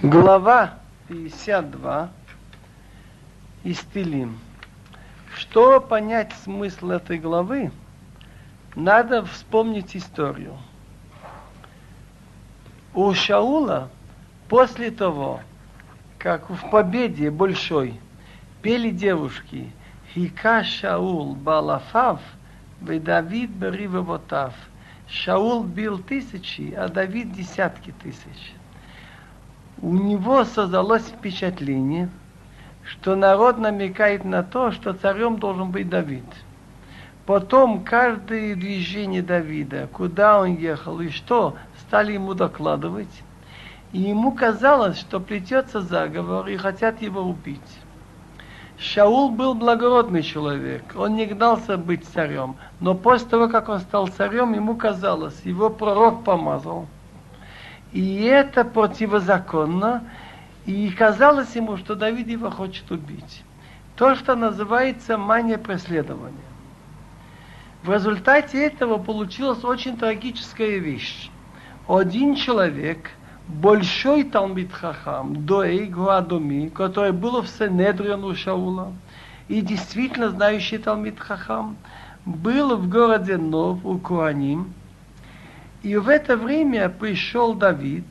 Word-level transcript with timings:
Глава 0.00 0.74
52 1.08 2.10
из 3.64 3.80
Тилим. 3.92 4.38
Чтобы 5.34 5.84
понять 5.84 6.32
смысл 6.44 6.90
этой 6.90 7.18
главы, 7.18 7.72
надо 8.76 9.24
вспомнить 9.24 9.96
историю. 9.96 10.56
У 12.94 13.12
Шаула 13.12 13.90
после 14.48 14.92
того, 14.92 15.40
как 16.18 16.48
в 16.48 16.70
победе 16.70 17.32
большой 17.32 17.98
пели 18.62 18.90
девушки 18.90 19.72
Хика 20.14 20.62
Шаул 20.62 21.34
Балафав, 21.34 22.20
и 22.88 23.00
Давид 23.00 23.50
Беривовотав. 23.50 24.54
Шаул 25.08 25.64
бил 25.64 25.98
тысячи, 25.98 26.72
а 26.72 26.86
Давид 26.86 27.32
десятки 27.32 27.92
тысяч 28.00 28.54
у 29.82 29.94
него 29.94 30.44
создалось 30.44 31.04
впечатление, 31.04 32.08
что 32.84 33.14
народ 33.14 33.58
намекает 33.58 34.24
на 34.24 34.42
то, 34.42 34.72
что 34.72 34.92
царем 34.92 35.38
должен 35.38 35.70
быть 35.70 35.88
Давид. 35.88 36.24
Потом 37.26 37.84
каждое 37.84 38.54
движение 38.54 39.22
Давида, 39.22 39.88
куда 39.92 40.40
он 40.40 40.56
ехал 40.56 41.00
и 41.00 41.10
что, 41.10 41.56
стали 41.80 42.14
ему 42.14 42.34
докладывать. 42.34 43.22
И 43.92 44.00
ему 44.00 44.32
казалось, 44.32 44.98
что 44.98 45.20
плетется 45.20 45.80
заговор 45.80 46.48
и 46.48 46.56
хотят 46.56 47.00
его 47.00 47.22
убить. 47.22 47.60
Шаул 48.78 49.30
был 49.30 49.54
благородный 49.54 50.22
человек, 50.22 50.84
он 50.96 51.16
не 51.16 51.26
гнался 51.26 51.76
быть 51.76 52.04
царем, 52.04 52.56
но 52.80 52.94
после 52.94 53.28
того, 53.28 53.48
как 53.48 53.68
он 53.68 53.80
стал 53.80 54.06
царем, 54.06 54.54
ему 54.54 54.76
казалось, 54.76 55.40
его 55.44 55.68
пророк 55.68 56.22
помазал– 56.24 56.86
и 57.92 58.22
это 58.22 58.64
противозаконно. 58.64 60.04
И 60.66 60.90
казалось 60.90 61.56
ему, 61.56 61.78
что 61.78 61.94
Давид 61.94 62.28
его 62.28 62.50
хочет 62.50 62.90
убить. 62.90 63.42
То, 63.96 64.14
что 64.14 64.36
называется 64.36 65.16
мания 65.16 65.56
преследования. 65.56 66.36
В 67.82 67.92
результате 67.92 68.66
этого 68.66 68.98
получилась 68.98 69.64
очень 69.64 69.96
трагическая 69.96 70.78
вещь. 70.78 71.30
Один 71.88 72.34
человек, 72.34 73.10
большой 73.46 74.24
Талмит 74.24 74.72
Хахам, 74.72 75.46
Доэй 75.46 75.86
Гуадоми, 75.86 76.68
который 76.68 77.12
был 77.12 77.40
в 77.40 77.48
Сенедрион 77.48 78.24
у 78.24 78.34
Шаула, 78.34 78.92
и 79.48 79.62
действительно 79.62 80.28
знающий 80.28 80.78
Талмит 80.78 81.18
Хахам, 81.18 81.78
был 82.26 82.76
в 82.76 82.88
городе 82.90 83.38
Нов 83.38 83.78
у 83.84 83.96
Куаним, 83.96 84.74
и 85.82 85.96
в 85.96 86.08
это 86.08 86.36
время 86.36 86.88
пришел 86.88 87.54
Давид, 87.54 88.04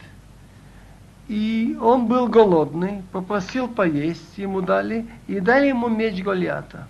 и 1.28 1.78
он 1.82 2.08
был 2.08 2.28
голодный, 2.28 3.04
попросил 3.12 3.68
поесть, 3.68 4.38
ему 4.38 4.62
дали, 4.62 5.06
и 5.28 5.40
дали 5.40 5.68
ему 5.68 5.90
меч 5.90 6.24
Голиата. 6.24 6.88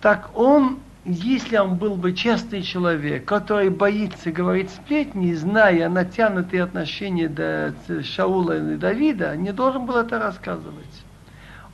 Так 0.00 0.30
он, 0.34 0.78
если 1.04 1.58
он 1.58 1.76
был 1.76 1.96
бы 1.96 2.14
честный 2.14 2.62
человек, 2.62 3.26
который 3.26 3.68
боится 3.68 4.30
говорить 4.30 4.70
сплетни, 4.70 5.34
зная 5.34 5.88
натянутые 5.90 6.62
отношения 6.62 7.28
до 7.28 7.74
Шаула 8.02 8.72
и 8.72 8.76
Давида, 8.76 9.36
не 9.36 9.52
должен 9.52 9.84
был 9.84 9.96
это 9.96 10.18
рассказывать. 10.18 11.04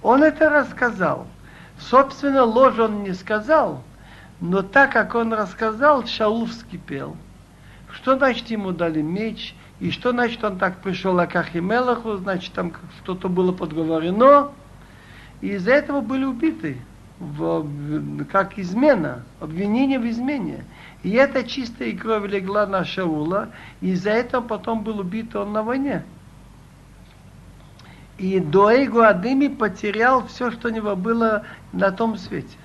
Он 0.02 0.24
это 0.24 0.50
рассказал. 0.50 1.28
Собственно, 1.78 2.42
ложь 2.42 2.78
он 2.78 3.04
не 3.04 3.12
сказал– 3.12 3.84
но 4.40 4.62
так 4.62 4.92
как 4.92 5.14
он 5.14 5.32
рассказал, 5.32 6.06
Шаул 6.06 6.46
вскипел. 6.46 7.16
Что 7.92 8.16
значит 8.16 8.50
ему 8.50 8.72
дали 8.72 9.00
меч? 9.00 9.54
И 9.80 9.91
что 9.91 10.10
значит 10.10 10.42
он 10.42 10.58
так 10.58 10.82
пришел 10.82 11.16
к 11.16 11.36
Ахимелаху? 11.36 12.16
Значит, 12.16 12.52
там 12.52 12.72
что-то 13.02 13.28
было 13.28 13.52
подговорено. 13.52 14.50
И 15.41 15.50
из-за 15.50 15.72
этого 15.72 16.00
были 16.00 16.25
убиты. 16.25 16.78
В, 17.20 17.66
как 18.31 18.59
измена, 18.59 19.22
обвинение 19.41 20.00
в 20.00 20.06
измене. 20.09 20.64
И 21.04 21.10
это 21.12 21.44
чистая 21.44 21.97
кровь 21.97 22.28
легла 22.28 22.66
на 22.66 22.84
Шаула, 22.84 23.50
и 23.80 23.91
из-за 23.91 24.10
этого 24.10 24.42
потом 24.42 24.82
был 24.82 24.98
убит 24.98 25.36
он 25.36 25.53
на 25.53 25.62
войне. 25.62 26.03
И 28.19 28.41
Дуэйгу 28.41 29.00
Адыми 29.00 29.47
потерял 29.47 30.26
все, 30.26 30.50
что 30.50 30.69
у 30.69 30.70
него 30.72 30.97
было 30.97 31.44
на 31.72 31.92
том 31.92 32.16
свете. 32.16 32.56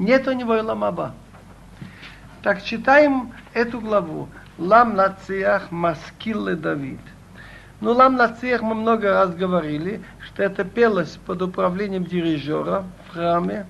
Нет 0.00 0.26
у 0.26 0.32
него 0.32 0.58
Иламаба. 0.58 1.12
Так 2.42 2.64
читаем 2.64 3.34
эту 3.52 3.80
главу. 3.80 4.30
Лам 4.56 4.96
Нациях 4.96 5.70
Маскилле 5.70 6.56
Давид. 6.56 7.00
Ну, 7.82 7.92
Лам 7.92 8.16
Нациях 8.16 8.62
мы 8.62 8.74
много 8.74 9.10
раз 9.10 9.34
говорили, 9.34 10.00
что 10.24 10.42
это 10.42 10.64
пелось 10.64 11.18
под 11.26 11.42
управлением 11.42 12.06
дирижера 12.06 12.84
в 13.08 13.12
храме, 13.12 13.66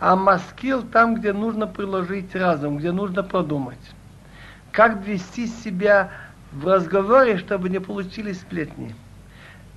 а 0.00 0.16
Маскил 0.16 0.82
там, 0.82 1.14
где 1.14 1.32
нужно 1.32 1.68
приложить 1.68 2.34
разум, 2.34 2.78
где 2.78 2.90
нужно 2.90 3.22
продумать. 3.22 3.78
Как 4.72 5.06
вести 5.06 5.46
себя 5.46 6.10
в 6.50 6.66
разговоре, 6.66 7.38
чтобы 7.38 7.68
не 7.68 7.78
получили 7.78 8.32
сплетни. 8.32 8.96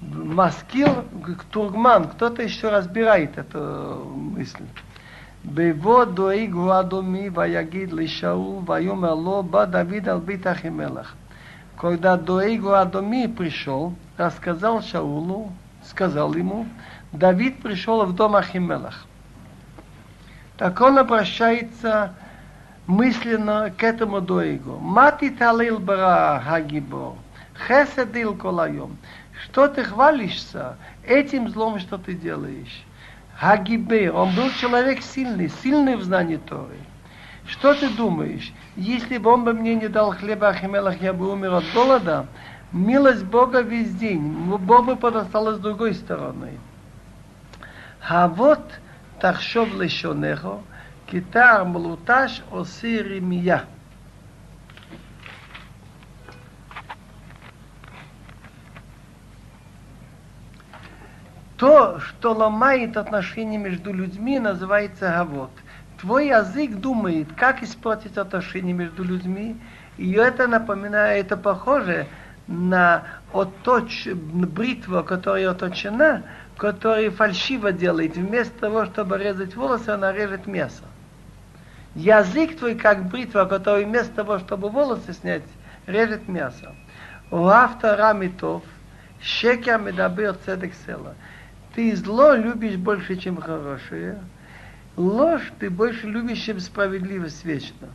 Маскил, 0.02 1.06
Тургман, 1.52 2.08
кто-то 2.10 2.42
еще 2.42 2.70
разбирает 2.70 3.38
эту 3.38 4.12
мысль. 4.16 4.64
בבוא 5.44 6.04
דואג 6.04 6.53
הוא 6.53 6.81
אדומי 6.81 7.28
ויגיד 7.34 7.93
לשאול 7.93 8.62
ויאמר 8.66 9.15
לו 9.15 9.43
בא 9.43 9.65
דוד 9.65 10.09
על 10.09 10.19
בית 10.19 10.47
אחימלך. 10.47 11.15
Когда 11.78 12.16
Доэгу 12.16 12.72
Адоми 12.72 13.28
пришел, 13.28 13.94
рассказал 14.16 14.82
Шаулу, 14.82 15.53
сказал 15.84 16.34
ему, 16.34 16.66
Давид 17.12 17.62
пришел 17.62 18.04
в 18.04 18.16
дом 18.16 18.34
Ахимелах. 18.34 19.06
Так 20.56 20.81
он 20.81 20.99
обращается 20.99 22.15
мысленно 22.88 23.71
к 23.71 23.84
этому 23.84 24.21
Доэгу. 24.21 24.78
Мати 24.81 25.31
талил 25.31 25.78
бара 25.78 26.43
хагибор, 26.44 27.15
хеседил 27.69 28.34
колайом. 28.34 28.99
Что 29.44 29.69
ты 29.69 29.84
хвалишься 29.84 30.76
этим 31.06 31.49
злом, 31.49 31.78
что 31.78 31.97
ты 31.97 32.15
делаешь? 32.15 32.82
Хагибе, 33.39 34.11
он 34.11 34.35
был 34.35 34.49
человек 34.59 35.01
сильный, 35.01 35.49
сильный 35.61 35.95
в 35.95 36.03
знании 36.03 36.38
Торы. 36.38 36.77
Что 37.45 37.73
ты 37.73 37.89
думаешь? 37.89 38.53
Если 38.75 39.17
бы 39.17 39.31
он 39.31 39.44
бы 39.44 39.53
мне 39.53 39.75
не 39.75 39.88
дал 39.88 40.11
хлеба 40.11 40.49
Ахимелах, 40.49 41.01
я 41.01 41.13
бы 41.13 41.31
умер 41.31 41.53
от 41.53 41.66
голода. 41.73 42.27
Милость 42.71 43.25
Бога 43.25 43.61
весь 43.61 43.94
день. 43.95 44.21
Бог 44.21 44.85
бы 44.85 44.95
подостал 44.95 45.51
с 45.53 45.59
другой 45.59 45.94
стороны. 45.94 46.51
А 48.07 48.27
вот 48.27 48.61
тахшов 49.19 49.73
лешонехо, 49.73 50.59
китар 51.07 51.65
млуташ 51.65 52.41
осиримия. 52.51 53.65
То, 61.63 61.97
что 62.01 62.34
ломает 62.34 62.97
отношения 62.97 63.57
между 63.57 63.94
людьми, 63.94 64.38
называется 64.38 65.09
гавот. 65.16 65.50
Твой 66.01 66.28
язык 66.28 66.75
думает, 66.75 67.29
как 67.38 67.63
испортить 67.63 68.18
отношения 68.18 68.74
между 68.74 69.01
людьми, 69.06 69.56
и 69.96 70.12
это 70.12 70.47
напоминает, 70.50 71.28
это 71.28 71.38
похоже 71.38 72.07
на 72.47 73.06
отточ, 73.31 74.07
бритву, 74.07 75.06
которая 75.06 75.51
оточена, 75.51 76.24
которая 76.57 77.09
фальшиво 77.12 77.72
делает. 77.72 78.18
Вместо 78.18 78.59
того, 78.59 78.84
чтобы 78.88 79.18
резать 79.18 79.56
волосы, 79.56 79.91
она 79.91 80.12
режет 80.12 80.47
мясо. 80.47 80.84
Язык 81.95 82.57
твой, 82.57 82.75
как 82.75 83.06
бритва, 83.06 83.45
которая 83.45 83.85
вместо 83.85 84.13
того, 84.13 84.40
чтобы 84.40 84.68
волосы 84.68 85.13
снять, 85.13 85.44
режет 85.88 86.27
мясо. 86.27 86.75
У 87.31 87.45
автора 87.45 88.12
митов, 88.12 88.63
шекер 89.21 89.80
медабир 89.80 90.36
цедек 90.45 90.74
села. 90.86 91.15
Ты 91.74 91.96
зло 91.96 92.36
любишь 92.36 92.75
больше, 92.75 93.16
чем 93.16 93.38
хорошее. 93.38 94.20
Ложь 94.96 95.52
ты 95.60 95.70
больше 95.70 96.08
любишь, 96.08 96.40
чем 96.40 96.60
справедливость 96.60 97.44
вечно. 97.46 97.90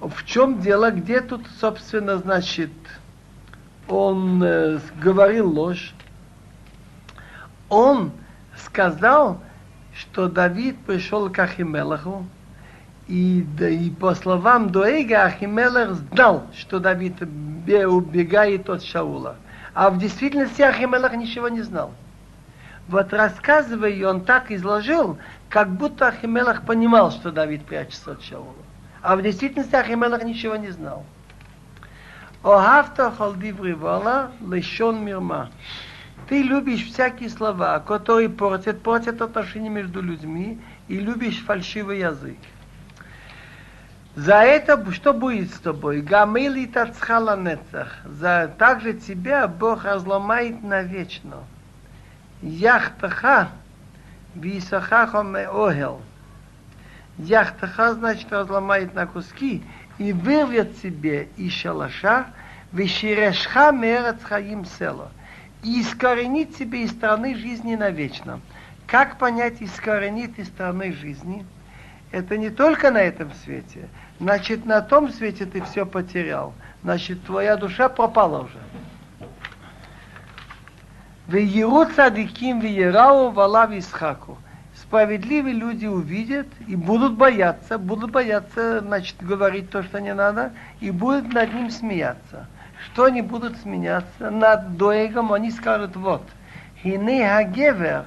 В 0.00 0.24
чем 0.24 0.60
дело? 0.60 0.90
Где 0.90 1.20
тут, 1.20 1.46
собственно, 1.58 2.18
значит, 2.18 2.70
он 3.88 4.42
э, 4.42 4.80
говорил 5.02 5.50
ложь? 5.50 5.94
Он 7.70 8.12
сказал, 8.56 9.40
что 9.94 10.28
Давид 10.28 10.78
пришел 10.86 11.30
к 11.30 11.38
Ахимелаху, 11.38 12.26
и, 13.08 13.46
да, 13.58 13.68
и 13.68 13.90
по 13.90 14.14
словам 14.14 14.70
Дуэга, 14.70 15.24
Ахимелах 15.24 15.94
знал, 15.94 16.46
что 16.54 16.78
Давид 16.78 17.20
убегает 17.20 18.68
от 18.68 18.82
Шаула. 18.82 19.36
А 19.74 19.90
в 19.90 19.98
действительности 19.98 20.62
Ахимелах 20.62 21.14
ничего 21.14 21.48
не 21.48 21.62
знал. 21.62 21.92
Вот 22.88 23.12
рассказывая, 23.12 24.08
он 24.08 24.24
так 24.24 24.50
изложил, 24.50 25.18
как 25.48 25.70
будто 25.70 26.08
Ахимелах 26.08 26.66
понимал, 26.66 27.12
что 27.12 27.30
Давид 27.30 27.64
прячется 27.64 28.12
от 28.12 28.22
Шаула. 28.22 28.54
А 29.02 29.16
в 29.16 29.22
действительности 29.22 29.76
Ахимелах 29.76 30.24
ничего 30.24 30.56
не 30.56 30.70
знал. 30.70 31.04
Охавта 32.42 33.10
халдиври 33.10 33.72
вала 33.72 34.32
лишен 34.40 35.04
мирма. 35.04 35.50
Ты 36.28 36.42
любишь 36.42 36.86
всякие 36.86 37.28
слова, 37.28 37.80
которые 37.80 38.28
портят, 38.28 38.82
портят 38.82 39.20
отношения 39.20 39.68
между 39.68 40.00
людьми, 40.00 40.60
и 40.88 40.98
любишь 40.98 41.44
фальшивый 41.44 42.00
язык. 42.00 42.38
За 44.16 44.42
это 44.42 44.90
что 44.92 45.12
будет 45.14 45.54
с 45.54 45.60
тобой? 45.60 46.00
Гамили 46.00 46.66
тацхала 46.66 47.36
нецах. 47.36 47.98
За 48.04 48.52
также 48.58 48.94
тебя 48.94 49.46
Бог 49.46 49.84
разломает 49.84 50.62
навечно. 50.64 51.44
Яхтаха 52.42 53.50
висахаха 54.34 55.22
меохел. 55.22 56.02
Яхтаха 57.18 57.94
значит 57.94 58.32
разломает 58.32 58.94
на 58.94 59.06
куски 59.06 59.62
и 59.98 60.12
вырвет 60.12 60.76
себе 60.78 61.28
из 61.36 61.52
шалаша 61.52 62.26
виширешха 62.72 63.70
мерец 63.70 64.22
хаим. 64.24 64.64
И 65.62 65.82
искоренит 65.82 66.56
себе 66.56 66.82
из 66.82 66.90
страны 66.90 67.36
жизни 67.36 67.76
навечно. 67.76 68.40
Как 68.88 69.18
понять 69.18 69.60
искоренит 69.60 70.36
из 70.38 70.48
страны 70.48 70.92
жизни? 70.92 71.46
Это 72.12 72.36
не 72.36 72.50
только 72.50 72.90
на 72.90 72.98
этом 72.98 73.32
свете. 73.44 73.88
Значит, 74.18 74.66
на 74.66 74.80
том 74.80 75.10
свете 75.10 75.46
ты 75.46 75.62
все 75.62 75.86
потерял. 75.86 76.54
Значит, 76.82 77.24
твоя 77.24 77.56
душа 77.56 77.88
пропала 77.88 78.42
уже. 78.42 78.58
Вееру 81.28 81.84
цадиким 81.84 82.58
веерау 82.58 83.30
валав 83.30 83.70
исхаку. 83.72 84.38
Справедливые 84.74 85.54
люди 85.54 85.86
увидят 85.86 86.48
и 86.66 86.74
будут 86.74 87.14
бояться, 87.14 87.78
будут 87.78 88.10
бояться, 88.10 88.80
значит, 88.80 89.16
говорить 89.20 89.70
то, 89.70 89.84
что 89.84 90.00
не 90.00 90.12
надо, 90.12 90.52
и 90.80 90.90
будут 90.90 91.32
над 91.32 91.54
ним 91.54 91.70
смеяться. 91.70 92.48
Что 92.86 93.04
они 93.04 93.22
будут 93.22 93.56
смеяться? 93.58 94.30
Над 94.30 94.76
доегом 94.76 95.32
они 95.32 95.52
скажут, 95.52 95.94
вот, 95.94 96.22
хине 96.82 97.28
хагевер 97.28 98.06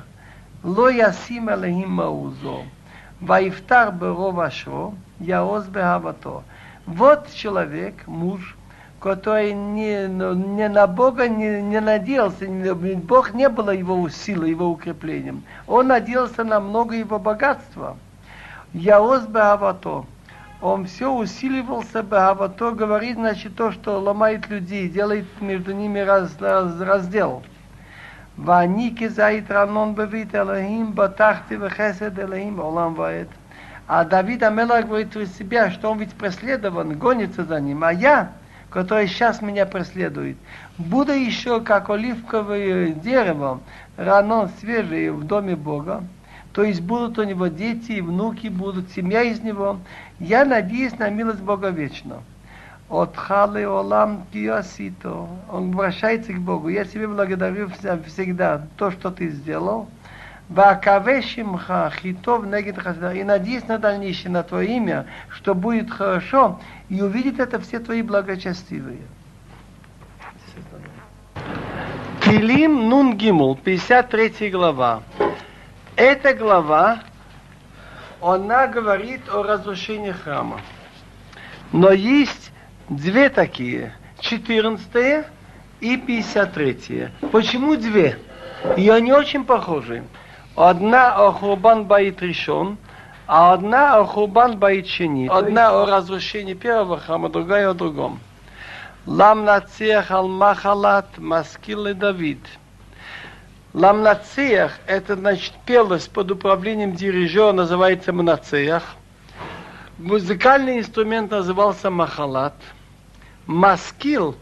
ло 0.64 0.90
ясим 0.90 1.48
алехим 1.48 2.02
ваифтар 3.26 3.92
беров 3.92 4.40
ашро, 4.40 4.94
яоз 5.20 5.66
бехавато. 5.66 6.44
Вот 6.86 7.32
человек, 7.32 8.06
муж, 8.08 8.58
который 9.00 9.54
не, 9.54 10.08
ну, 10.08 10.34
не 10.34 10.68
на 10.68 10.88
Бога 10.88 11.28
не, 11.28 11.62
не 11.62 11.80
надеялся, 11.80 12.46
Бог 12.96 13.34
не 13.34 13.48
было 13.50 13.72
его 13.72 14.10
силой, 14.10 14.50
его 14.50 14.70
укреплением. 14.70 15.44
Он 15.68 15.88
надеялся 15.88 16.44
на 16.44 16.60
много 16.60 16.96
его 16.96 17.20
богатства. 17.20 17.98
Яоз 18.74 19.26
Бахавато. 19.26 20.06
Он 20.62 20.86
все 20.86 21.14
усиливался 21.14 22.04
Бахавато, 22.04 22.72
говорит, 22.72 23.16
значит, 23.16 23.56
то, 23.56 23.72
что 23.72 24.00
ломает 24.00 24.50
людей, 24.50 24.90
делает 24.90 25.26
между 25.42 25.74
ними 25.74 26.00
раз, 26.00 26.36
раз, 26.40 26.80
раздел. 26.80 27.44
ואני 28.45 28.95
כזית 29.01 29.51
רנון 29.51 29.95
בבית 29.95 30.35
אלוהים, 30.35 30.95
בטחתי 30.95 31.57
בחסד 31.57 32.19
אלוהים 32.19 32.57
בעולם 32.57 32.95
ועד. 32.97 33.27
А 33.91 34.05
Давид 34.05 34.43
Амелах 34.43 34.85
говорит 34.85 35.13
про 35.13 35.25
себя, 35.25 35.71
что 35.71 35.91
он 35.91 35.99
ведь 35.99 36.13
преследован, 36.13 36.99
гонится 36.99 37.47
за 37.47 37.59
ним, 37.59 37.85
а 37.85 37.91
я 37.91 38.33
который 38.71 39.07
сейчас 39.07 39.41
меня 39.41 39.67
преследует. 39.67 40.37
Буду 40.77 41.13
еще 41.13 41.61
как 41.61 41.91
оливковое 41.91 42.91
дерево, 42.91 43.61
рано 43.97 44.51
свежее 44.61 45.13
в 45.13 45.25
доме 45.25 45.57
Бога, 45.57 46.05
то 46.53 46.63
есть 46.63 46.81
будут 46.81 47.19
у 47.19 47.25
него 47.25 47.47
дети 47.47 47.93
и 47.93 48.01
внуки, 48.01 48.49
будут 48.49 48.91
семья 48.91 49.23
из 49.23 49.41
него. 49.41 49.79
Я 50.19 50.45
надеюсь 50.45 50.99
на 50.99 51.09
милость 51.09 51.41
Бога 51.41 51.69
вечно. 51.69 52.23
От 52.94 53.18
халы 53.18 53.66
олам 53.68 54.24
киосито. 54.32 55.28
Он 55.52 55.72
обращается 55.72 56.32
к 56.32 56.38
Богу. 56.40 56.70
Я 56.70 56.86
тебе 56.86 57.08
благодарю 57.08 57.68
всегда 58.06 58.68
то, 58.78 58.92
что 58.92 59.10
ты 59.10 59.30
сделал. 59.30 59.90
Вакавешимха 60.50 61.92
хитов 62.00 62.46
негит 62.46 62.78
хасда. 62.78 63.14
И 63.14 63.24
надеюсь 63.24 63.68
на 63.68 63.80
дальнейшее, 63.80 64.30
на 64.30 64.44
твое 64.44 64.78
имя, 64.78 65.08
что 65.30 65.56
будет 65.56 65.90
хорошо, 65.90 66.60
и 66.88 67.02
увидит 67.02 67.40
это 67.40 67.60
все 67.60 67.80
твои 67.80 68.04
благочестивые. 68.04 69.02
Килим 72.22 72.90
Нун 72.90 73.18
Гимул, 73.18 73.56
53 73.56 74.52
глава. 74.52 75.02
Эта 75.96 76.36
глава, 76.36 77.00
она 78.22 78.68
говорит 78.68 79.22
о 79.34 79.42
разрушении 79.42 80.12
храма. 80.12 80.62
Но 81.72 81.92
есть 81.92 82.43
две 82.90 83.30
такие, 83.30 83.94
14 84.20 85.26
и 85.82 85.98
53. 85.98 87.10
Почему 87.32 87.76
две? 87.76 88.18
И 88.78 88.90
они 88.90 89.12
очень 89.12 89.44
похожи. 89.46 90.04
Одна 90.56 91.16
о 91.16 91.32
Хурбан 91.32 91.86
Баит 91.86 92.22
решен, 92.22 92.78
а 93.28 93.54
одна 93.54 93.98
о 93.98 94.06
Хурбан 94.06 94.58
Баит 94.58 94.88
Шени. 94.88 95.28
Одна 95.28 95.72
о 95.72 95.86
разрушении 95.86 96.54
первого 96.54 97.00
храма, 97.00 97.30
другая 97.30 97.70
о 97.70 97.74
другом. 97.74 98.20
Лам 99.06 99.44
нациях 99.44 100.12
ал 100.12 100.28
махалат 100.28 101.18
маскил 101.18 101.94
Давид. 101.94 102.40
Лам 103.74 104.04
нациях, 104.04 104.80
это 104.86 105.16
значит 105.16 105.54
пелось 105.66 106.08
под 106.08 106.32
управлением 106.32 106.94
дирижера, 106.94 107.52
называется 107.52 108.14
мнациях. 108.14 108.96
Музыкальный 109.98 110.80
инструмент 110.80 111.32
назывался 111.32 111.90
махалат. 111.90 112.56
Маскил, 113.46 114.36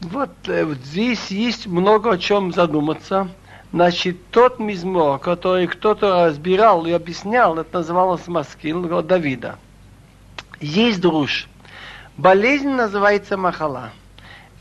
вот, 0.00 0.30
э, 0.46 0.64
вот 0.64 0.78
здесь 0.78 1.30
есть 1.30 1.66
много 1.66 2.12
о 2.12 2.18
чем 2.18 2.52
задуматься– 2.52 3.28
Значит, 3.74 4.30
тот 4.30 4.60
мизмор, 4.60 5.18
который 5.18 5.66
кто-то 5.66 6.26
разбирал 6.26 6.86
и 6.86 6.92
объяснял, 6.92 7.58
это 7.58 7.78
называлось 7.78 8.28
маскил 8.28 9.02
Давида. 9.02 9.58
Есть 10.60 11.00
друж. 11.00 11.48
Болезнь 12.16 12.68
называется 12.68 13.36
махала. 13.36 13.90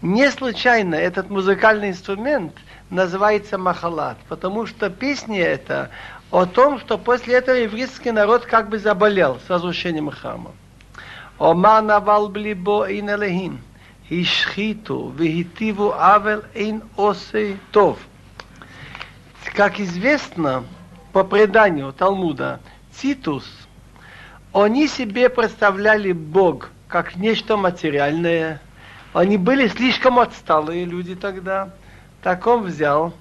Не 0.02 0.32
случайно 0.32 0.96
этот 0.96 1.30
музыкальный 1.30 1.92
инструмент 1.92 2.54
называется 2.90 3.60
махалат, 3.60 4.18
потому 4.30 4.66
что 4.66 4.90
песня 4.90 5.44
это 5.44 5.92
о 6.34 6.48
том, 6.48 6.80
что 6.80 6.98
после 6.98 7.36
этого 7.36 7.56
еврейский 7.56 8.12
народ 8.12 8.46
как 8.46 8.68
бы 8.68 8.80
заболел 8.80 9.40
с 9.46 9.50
разрушением 9.52 10.10
храма. 10.10 10.50
Ома 11.38 11.80
навал 11.80 12.28
блибо 12.28 12.88
ин 12.90 13.12
элехим, 13.12 13.62
хишхиту, 14.10 15.14
вихитиву 15.16 15.94
авел 15.96 16.42
ин 16.56 16.82
осей 16.98 17.60
тов– 17.72 18.00
как 19.54 19.80
известно 19.80 20.64
по 21.12 21.24
преданию 21.24 21.94
Талмуда, 21.94 22.60
Титус, 22.98 23.46
они 24.52 24.88
себе 24.88 25.30
представляли 25.30 26.12
Бог 26.14 26.72
как 26.88 27.16
нечто 27.16 27.58
материальное. 27.58 28.60
Они 29.14 29.38
были 29.38 29.68
слишком 29.68 30.18
отсталые 30.18 30.86
люди 30.86 31.14
тогда. 31.14 31.70
Так 32.24 32.48
он 32.48 32.64
взял, 32.64 33.14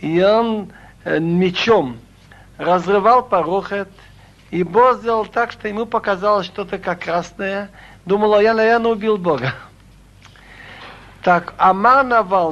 и 0.00 0.22
он 0.22 0.70
э, 1.02 1.18
мечом 1.18 1.96
разрывал 2.62 3.24
порохет, 3.24 3.88
и 4.50 4.62
Бог 4.62 4.98
сделал 4.98 5.26
так, 5.26 5.52
что 5.52 5.68
ему 5.68 5.86
показалось 5.86 6.46
что-то 6.46 6.78
как 6.78 7.00
красное. 7.00 7.70
Думал, 8.04 8.40
я, 8.40 8.54
наверное, 8.54 8.92
убил 8.92 9.16
Бога. 9.16 9.54
Так 11.22 11.54
Амар 11.56 12.04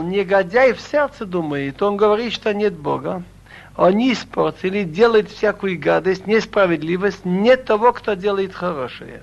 негодяй 0.03 0.73
в 0.73 0.81
сердце 0.81 1.27
думает, 1.27 1.83
он 1.83 1.97
говорит, 1.97 2.33
что 2.33 2.55
нет 2.55 2.75
Бога. 2.75 3.23
Они 3.77 4.13
испортили, 4.13 4.85
делают 4.85 5.31
всякую 5.31 5.79
гадость, 5.81 6.27
несправедливость, 6.27 7.25
нет 7.25 7.65
того, 7.65 7.93
кто 7.93 8.15
делает 8.15 8.55
хорошее. 8.55 9.23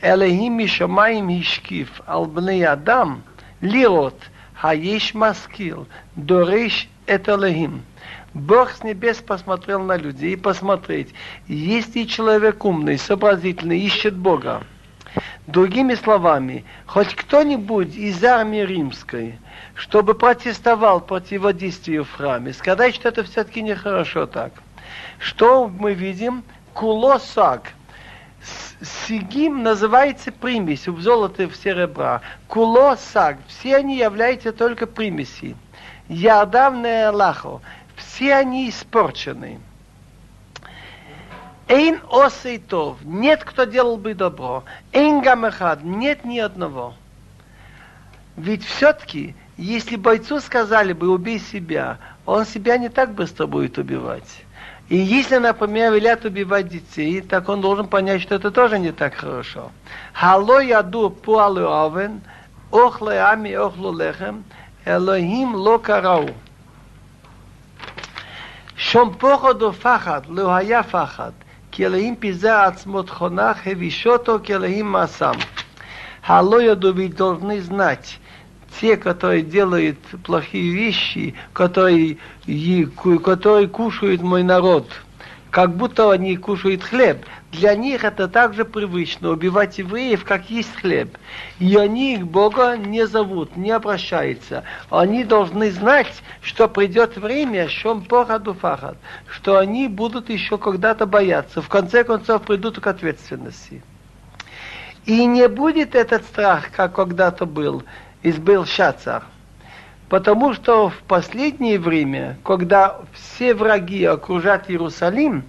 Элехим 0.00 0.56
Мишамаим 0.56 1.28
Хишкив, 1.28 2.00
Албней 2.06 2.66
Адам, 2.66 3.22
Лирот, 3.60 4.18
Хаеш 4.54 5.14
Маскил, 5.14 5.86
Дореш 6.16 6.88
Эталехим. 7.06 7.82
Бог 8.38 8.70
с 8.70 8.84
небес 8.84 9.16
посмотрел 9.18 9.82
на 9.82 9.96
людей 9.96 10.34
и 10.34 10.36
посмотреть, 10.36 11.12
есть 11.48 11.96
ли 11.96 12.06
человек 12.06 12.64
умный, 12.64 12.96
сообразительный, 12.96 13.80
ищет 13.80 14.16
Бога. 14.16 14.62
Другими 15.48 15.94
словами, 15.94 16.64
хоть 16.86 17.16
кто-нибудь 17.16 17.96
из 17.96 18.22
армии 18.22 18.60
римской, 18.60 19.38
чтобы 19.74 20.14
протестовал 20.14 21.00
противодействию 21.00 22.04
в 22.04 22.12
храме, 22.12 22.52
сказать, 22.52 22.94
что 22.94 23.08
это 23.08 23.24
все-таки 23.24 23.60
нехорошо 23.60 24.26
так. 24.26 24.52
Что 25.18 25.66
мы 25.66 25.94
видим? 25.94 26.44
Кулосак. 26.74 27.72
Сигим 29.08 29.64
называется 29.64 30.30
примесью 30.30 30.92
в 30.92 31.00
золото 31.00 31.48
в 31.48 31.56
серебра. 31.56 32.20
Кулосак. 32.46 33.38
Все 33.48 33.76
они 33.76 33.96
являются 33.96 34.52
только 34.52 34.86
примеси. 34.86 35.56
Ярдавное 36.08 37.10
лахо 37.10 37.60
все 38.18 38.34
они 38.34 38.68
испорчены. 38.68 39.60
Эйн 41.68 42.00
осейтов, 42.10 42.96
нет 43.04 43.44
кто 43.44 43.62
делал 43.62 43.96
бы 43.96 44.12
добро. 44.12 44.64
Эйн 44.92 45.20
гамахад, 45.20 45.84
нет 45.84 46.24
ни 46.24 46.40
одного. 46.40 46.94
Ведь 48.36 48.64
все-таки, 48.64 49.36
если 49.56 49.94
бойцу 49.94 50.40
сказали 50.40 50.94
бы, 50.94 51.10
убей 51.10 51.38
себя, 51.38 51.98
он 52.26 52.44
себя 52.44 52.76
не 52.78 52.88
так 52.88 53.12
быстро 53.12 53.46
будет 53.46 53.78
убивать. 53.78 54.42
И 54.88 54.96
если, 54.96 55.36
например, 55.36 55.92
велят 55.92 56.24
убивать 56.24 56.68
детей, 56.68 57.20
так 57.20 57.48
он 57.48 57.60
должен 57.60 57.86
понять, 57.86 58.22
что 58.22 58.34
это 58.34 58.50
тоже 58.50 58.80
не 58.80 58.90
так 58.90 59.14
хорошо. 59.14 59.70
Хало 60.12 60.58
яду 60.60 61.10
пуалу 61.10 61.68
овен, 61.68 62.22
охле 62.72 63.20
ами 63.20 63.52
охлу 63.52 63.96
лехем, 63.96 64.42
элохим 64.84 65.54
ло 65.54 65.78
карау. 65.78 66.30
שום 68.87 69.13
פוחד 69.17 69.61
ופחד 69.61 70.21
לא 70.29 70.55
היה 70.55 70.83
פחד, 70.83 71.31
כי 71.71 71.85
אלוהים 71.85 72.15
פיזר 72.15 72.55
עצמו 72.55 73.03
תכונה, 73.03 73.53
хевишото, 73.53 74.39
כי 74.43 74.55
אלוהים 74.55 74.91
מעשם. 74.91 75.33
הלא 76.25 76.61
ידעו 76.61 76.93
ведь 76.93 77.15
должны 77.15 77.61
знать, 77.61 78.19
те, 78.79 78.97
которые 78.97 79.41
делают 79.41 79.97
плохие 80.23 80.71
вещи, 80.71 81.35
которые, 81.53 82.17
которые 83.23 83.67
кушают 83.67 84.21
мой 84.21 84.43
народ, 84.43 84.87
как 85.50 85.74
будто 85.76 86.10
они 86.10 86.36
кушают 86.36 86.82
хлеб. 86.82 87.24
Для 87.52 87.74
них 87.74 88.04
это 88.04 88.28
также 88.28 88.64
привычно, 88.64 89.30
убивать 89.30 89.78
евреев, 89.78 90.24
как 90.24 90.50
есть 90.50 90.74
хлеб. 90.76 91.16
И 91.58 91.76
они 91.76 92.14
их 92.14 92.26
Бога 92.26 92.76
не 92.76 93.06
зовут, 93.06 93.56
не 93.56 93.70
обращаются. 93.70 94.64
Они 94.90 95.24
должны 95.24 95.70
знать, 95.70 96.22
что 96.42 96.68
придет 96.68 97.16
время, 97.16 97.68
шом 97.68 98.04
пораду 98.04 98.52
фахад, 98.52 98.98
что 99.26 99.58
они 99.58 99.88
будут 99.88 100.28
еще 100.28 100.58
когда-то 100.58 101.06
бояться. 101.06 101.62
В 101.62 101.68
конце 101.68 102.04
концов 102.04 102.42
придут 102.42 102.78
к 102.80 102.86
ответственности. 102.86 103.82
И 105.06 105.24
не 105.24 105.48
будет 105.48 105.94
этот 105.94 106.24
страх, 106.24 106.70
как 106.70 106.94
когда-то 106.94 107.46
был, 107.46 107.82
избыл 108.22 108.66
Шацар. 108.66 109.24
Потому 110.08 110.54
что 110.54 110.88
в 110.88 110.96
последнее 111.02 111.78
время, 111.78 112.38
когда 112.44 113.00
все 113.12 113.54
враги 113.54 114.04
окружат 114.04 114.70
Иерусалим, 114.70 115.44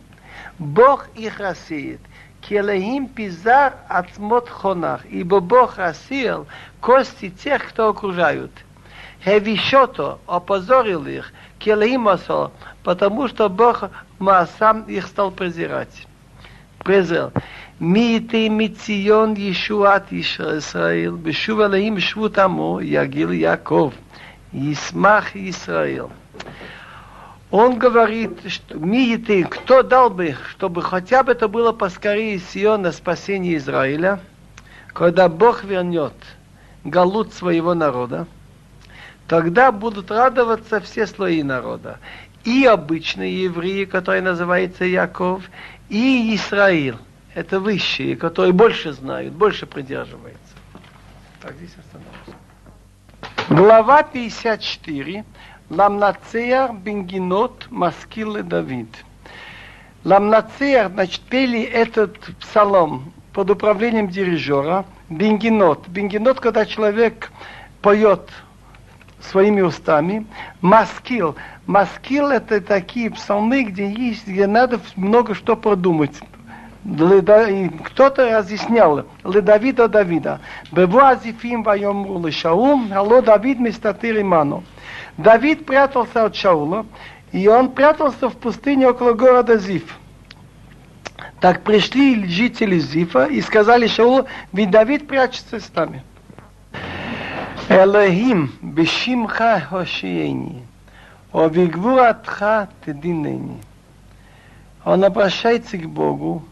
Бог 0.58 1.08
их 1.16 1.40
рассеет. 1.40 2.02
Келехим 2.42 3.08
пизар 3.08 3.76
отмот 3.88 4.50
хонах, 4.50 5.06
ибо 5.06 5.40
Бог 5.40 5.78
рассеял 5.78 6.48
кости 6.82 7.30
тех, 7.30 7.70
кто 7.70 7.90
окружают. 7.90 8.52
Хевишото 9.24 10.20
опозорил 10.26 11.06
их, 11.06 11.34
келехим 11.60 12.08
осо, 12.08 12.52
потому 12.84 13.28
что 13.28 13.50
Бог 13.50 13.84
сам 14.58 14.84
их 14.84 15.08
стал 15.08 15.32
презирать. 15.32 16.08
Презрел. 16.80 17.32
Миты 17.80 18.50
мицион 18.50 19.36
Ешуат 19.36 20.12
Ишраил, 20.12 21.16
бешува 21.16 21.68
леим 21.68 22.00
швутамо, 22.00 22.80
ягил 22.82 23.32
Яков. 23.32 23.94
Исмах 24.52 25.36
Исраил. 25.36 26.12
Он 27.52 27.80
говорит, 27.80 28.40
что 28.48 28.78
Миетин, 28.78 29.48
кто 29.48 29.82
дал 29.82 30.10
бы, 30.10 30.36
чтобы 30.52 30.82
хотя 30.82 31.24
бы 31.24 31.32
это 31.32 31.48
было 31.48 31.72
поскорее 31.72 32.40
Сиона 32.40 32.92
спасение 32.92 33.58
Израиля, 33.58 34.20
когда 34.94 35.30
Бог 35.30 35.64
вернет 35.64 36.14
галут 36.84 37.34
своего 37.34 37.74
народа, 37.74 38.28
тогда 39.28 39.72
будут 39.72 40.12
радоваться 40.12 40.80
все 40.80 41.08
слои 41.08 41.44
народа. 41.44 42.00
И 42.44 42.66
обычные 42.66 43.44
евреи, 43.44 43.86
которые 43.86 44.22
называются 44.22 44.86
Яков, 44.86 45.44
и 45.90 46.36
Израиль. 46.36 46.98
Это 47.36 47.60
высшие, 47.60 48.16
которые 48.16 48.54
больше 48.54 48.94
знают, 48.94 49.34
больше 49.34 49.66
придерживаются. 49.66 50.40
Так, 51.42 51.54
здесь 51.56 51.76
остановимся. 51.78 52.19
Глава 53.50 54.04
54. 54.04 55.26
Ламнацеяр 55.72 56.72
Бенгинот 56.72 57.66
Маскилы 57.72 58.44
Давид. 58.44 58.88
Ламнацеяр, 60.04 60.92
значит, 60.92 61.22
пели 61.22 61.64
этот 61.64 62.20
псалом 62.40 63.12
под 63.34 63.50
управлением 63.50 64.08
дирижера. 64.08 64.86
Бенгинот. 65.10 65.88
Бенгинот, 65.88 66.40
когда 66.40 66.64
человек 66.68 67.32
поет 67.82 68.30
своими 69.20 69.62
устами. 69.62 70.28
Маскил. 70.62 71.36
Маскил 71.66 72.28
это 72.28 72.62
такие 72.62 73.10
псалмы, 73.10 73.64
где 73.64 73.92
есть, 73.92 74.28
где 74.28 74.46
надо 74.46 74.80
много 74.96 75.34
что 75.34 75.56
продумать 75.56 76.22
кто-то 77.86 78.30
разъяснял, 78.38 79.06
Давида 79.24 79.88
Давида, 79.88 80.40
бево 80.72 81.10
азифим 81.10 81.64
вайомру 81.64 82.26
ли 82.26 82.32
Шаул, 82.32 82.82
алло 82.94 83.22
Давид 83.22 83.60
мистатыр 83.60 84.20
иману. 84.22 84.64
Давид 85.18 85.66
прятался 85.66 86.26
от 86.26 86.36
Шаула, 86.36 86.86
и 87.32 87.48
он 87.48 87.70
прятался 87.70 88.30
в 88.30 88.38
пустыне 88.38 88.88
около 88.88 89.14
города 89.14 89.58
Зиф. 89.58 89.98
Так 91.40 91.62
пришли 91.64 92.26
жители 92.26 92.80
Зифа 92.80 93.26
и 93.26 93.42
сказали 93.42 93.88
Шаулу, 93.88 94.26
ведь 94.52 94.72
Давид 94.72 95.08
прячется 95.08 95.60
с 95.60 95.74
нами. 95.76 96.04
Элохим 97.70 98.52
бешимха 98.62 99.60
хошиени, 99.60 100.66
о 101.32 101.48
вигвуратха 101.48 102.70
тединени. 102.84 103.62
Он 104.84 105.04
обращается 105.04 105.78
к 105.78 105.88
Богу, 105.88 106.44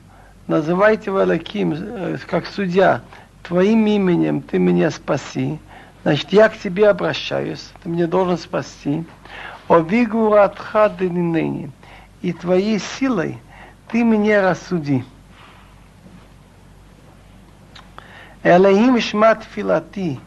называйте 0.47 1.11
Валаким 1.11 1.73
э, 1.73 2.17
как 2.25 2.47
судья, 2.47 3.01
твоим 3.43 3.85
именем 3.85 4.41
ты 4.41 4.57
меня 4.57 4.89
спаси, 4.91 5.59
значит, 6.03 6.31
я 6.31 6.49
к 6.49 6.57
тебе 6.57 6.89
обращаюсь, 6.89 7.71
ты 7.83 7.89
меня 7.89 8.07
должен 8.07 8.37
спасти. 8.37 9.05
О 9.67 9.79
вигуратха 9.79 10.89
ныне, 10.99 11.71
и 12.21 12.31
твоей 12.31 12.79
силой 12.79 13.37
ты 13.91 14.03
меня 14.03 14.41
рассуди. 14.41 15.03
Элаим 18.43 18.99
шмат 19.01 19.43
филати, 19.43 20.19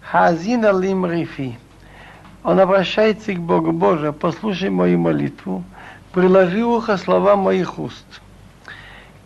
хазин 0.00 0.64
алим 0.64 1.06
рифи. 1.06 1.56
Он 2.42 2.58
обращается 2.58 3.32
к 3.32 3.38
Богу, 3.38 3.70
Боже, 3.70 4.12
послушай 4.12 4.70
мою 4.70 4.98
молитву, 4.98 5.62
приложи 6.12 6.64
ухо 6.64 6.96
слова 6.96 7.36
моих 7.36 7.78
уст. 7.78 8.06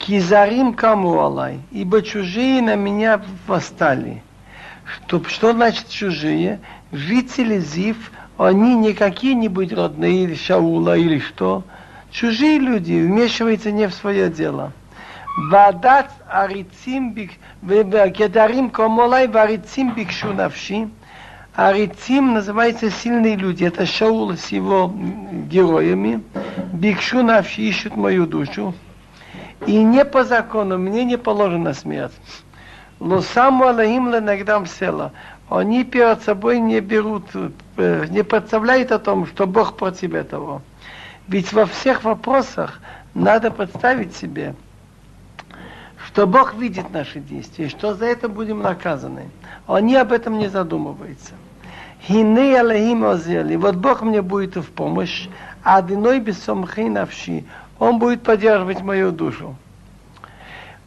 Кизарим 0.04 0.74
кому 0.74 1.18
алай, 1.18 1.60
ибо 1.72 2.02
чужие 2.02 2.60
на 2.60 2.74
меня 2.74 3.22
восстали. 3.46 4.22
Что, 4.84 5.24
что 5.24 5.52
значит 5.54 5.88
чужие? 5.88 6.60
Жители 6.92 7.58
Зив, 7.58 8.12
они 8.36 8.74
не 8.74 8.92
какие-нибудь 8.92 9.72
родные 9.72 10.24
или 10.24 10.34
Шаула 10.34 10.98
или 10.98 11.20
что. 11.20 11.64
Чужие 12.10 12.58
люди 12.58 12.92
вмешиваются 12.92 13.72
не 13.72 13.88
в 13.88 13.94
свое 13.94 14.28
дело. 14.28 14.72
Вадат 15.50 16.10
арицим 16.28 17.14
бик, 17.14 17.30
кедарим 17.62 18.68
комолай 18.68 19.26
варицим 19.26 19.94
бикшу 19.94 20.34
навши. 20.34 20.90
Арицим 21.54 22.34
называется 22.34 22.90
сильные 22.90 23.36
люди. 23.36 23.64
Это 23.64 23.86
Шаул 23.86 24.34
с 24.34 24.48
его 24.48 24.92
героями. 25.50 26.22
Бикшу 26.74 27.22
навши 27.22 27.62
ищут 27.62 27.96
мою 27.96 28.26
душу. 28.26 28.74
И 29.66 29.82
не 29.82 30.04
по 30.04 30.24
закону, 30.24 30.78
мне 30.78 31.04
не 31.04 31.16
положена 31.16 31.74
смерть. 31.74 32.12
Но 33.00 33.20
сам 33.20 33.62
Аллахим 33.62 34.10
ленагдам 34.10 34.66
села. 34.66 35.12
Они 35.48 35.84
перед 35.84 36.22
собой 36.22 36.58
не 36.58 36.80
берут, 36.80 37.24
э, 37.76 38.06
не 38.08 38.22
представляют 38.22 38.92
о 38.92 38.98
том, 38.98 39.26
что 39.26 39.46
Бог 39.46 39.76
против 39.76 40.14
этого. 40.14 40.62
Ведь 41.28 41.52
во 41.52 41.66
всех 41.66 42.04
вопросах 42.04 42.80
надо 43.14 43.50
представить 43.50 44.14
себе, 44.16 44.54
что 46.06 46.26
Бог 46.26 46.54
видит 46.54 46.90
наши 46.92 47.20
действия, 47.20 47.68
что 47.68 47.94
за 47.94 48.06
это 48.06 48.28
будем 48.28 48.60
наказаны. 48.60 49.30
Они 49.66 49.96
об 49.96 50.12
этом 50.12 50.38
не 50.38 50.48
задумываются. 50.48 51.32
Вот 52.08 53.76
Бог 53.76 54.02
мне 54.02 54.20
будет 54.20 54.56
в 54.56 54.70
помощь, 54.70 55.28
а 55.64 55.80
без 55.80 56.46
навши. 56.76 57.44
Он 57.78 57.98
будет 57.98 58.22
поддерживать 58.22 58.82
мою 58.82 59.10
душу. 59.10 59.56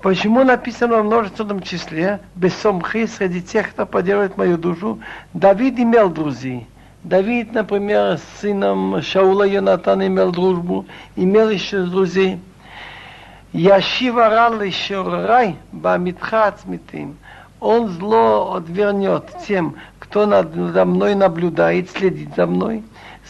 Почему 0.02 0.44
написано 0.44 1.02
в 1.02 1.06
множественном 1.06 1.62
числе, 1.62 2.20
без 2.36 2.56
сомхи, 2.56 3.08
среди 3.08 3.42
тех, 3.42 3.72
кто 3.72 3.86
поддерживает 3.88 4.38
мою 4.38 4.58
душу, 4.58 5.00
Давид 5.34 5.80
имел 5.80 6.10
друзей. 6.10 6.68
Давид, 7.04 7.52
например, 7.54 8.18
с 8.18 8.42
сыном 8.42 9.02
Шаула 9.02 9.48
Йонатан 9.48 10.06
имел 10.06 10.32
дружбу, 10.32 10.86
имел 11.16 11.50
еще 11.50 11.84
друзей. 11.84 12.40
Яшива 13.54 14.30
рал 14.30 14.62
еще 14.62 15.02
рай, 15.02 15.56
бамитха 15.72 16.48
ацмитим. 16.48 17.18
Он 17.60 17.88
зло 17.90 18.54
отвернет 18.54 19.26
тем, 19.48 19.76
кто 19.98 20.28
надо 20.28 20.86
мной 20.86 21.16
наблюдает, 21.16 21.90
следит 21.90 22.30
за 22.36 22.46
мной. 22.46 22.84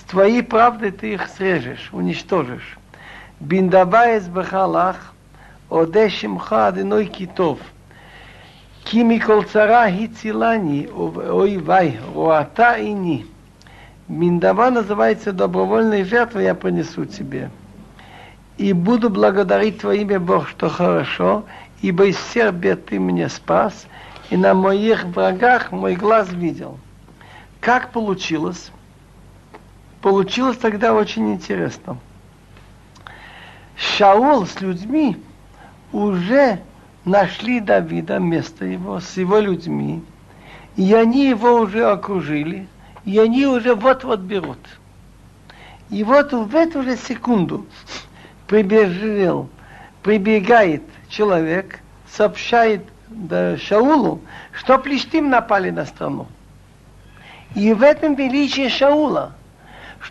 Твоей 0.10 0.42
правдой 0.42 0.92
ты 0.92 1.14
их 1.14 1.28
срежешь, 1.28 1.90
уничтожишь. 1.92 2.78
Биндабаес 3.40 4.28
бахалах, 4.28 5.14
Оде 5.70 6.10
Шимха 6.10 6.68
Адиной 6.68 7.06
Китов. 7.06 7.60
Колцара 8.86 9.92
гицилани, 9.92 10.88
ой 10.88 11.58
вай, 11.58 12.00
руата 12.16 12.78
и 12.78 12.94
ни. 12.94 13.28
Миндава 14.08 14.70
называется 14.70 15.34
добровольной 15.34 16.06
жертвой 16.06 16.46
я 16.46 16.56
принесу 16.56 17.04
тебе. 17.04 17.50
И 18.58 18.72
буду 18.72 19.10
благодарить 19.10 19.82
Твое 19.82 20.04
имя, 20.04 20.22
Бог, 20.22 20.48
что 20.48 20.70
хорошо, 20.70 21.44
ибо 21.82 22.06
из 22.06 22.16
всех 22.16 22.54
Ты 22.86 22.98
меня 22.98 23.28
спас, 23.28 23.86
и 24.30 24.38
на 24.38 24.54
моих 24.54 25.04
врагах 25.04 25.74
мой 25.74 25.96
глаз 25.96 26.32
видел. 26.32 26.80
Как 27.60 27.92
получилось? 27.92 28.72
Получилось 30.02 30.58
тогда 30.58 30.94
очень 30.94 31.34
интересно. 31.34 31.98
Шаул 33.76 34.46
с 34.46 34.62
людьми 34.62 35.18
уже 35.92 36.60
нашли 37.06 37.60
Давида, 37.60 38.20
место 38.20 38.66
его, 38.66 39.00
с 39.00 39.18
его 39.18 39.40
людьми, 39.40 40.04
и 40.76 40.94
они 40.94 41.30
его 41.30 41.60
уже 41.62 41.86
окружили, 41.86 42.68
и 43.06 43.18
они 43.18 43.46
уже 43.46 43.74
вот-вот 43.76 44.20
берут. 44.20 44.60
И 45.90 46.04
вот 46.04 46.34
в 46.34 46.56
эту 46.56 46.84
же 46.84 46.98
секунду 46.98 47.66
прибежал, 48.48 49.48
прибегает 50.04 50.84
человек, 51.08 51.80
сообщает 52.12 52.84
Шаулу, 53.58 54.22
что 54.52 54.78
Плештим 54.78 55.30
напали 55.30 55.70
на 55.70 55.86
страну. 55.86 56.28
И 57.56 57.74
в 57.74 57.82
этом 57.82 58.16
величие 58.16 58.70
Шаула, 58.70 59.34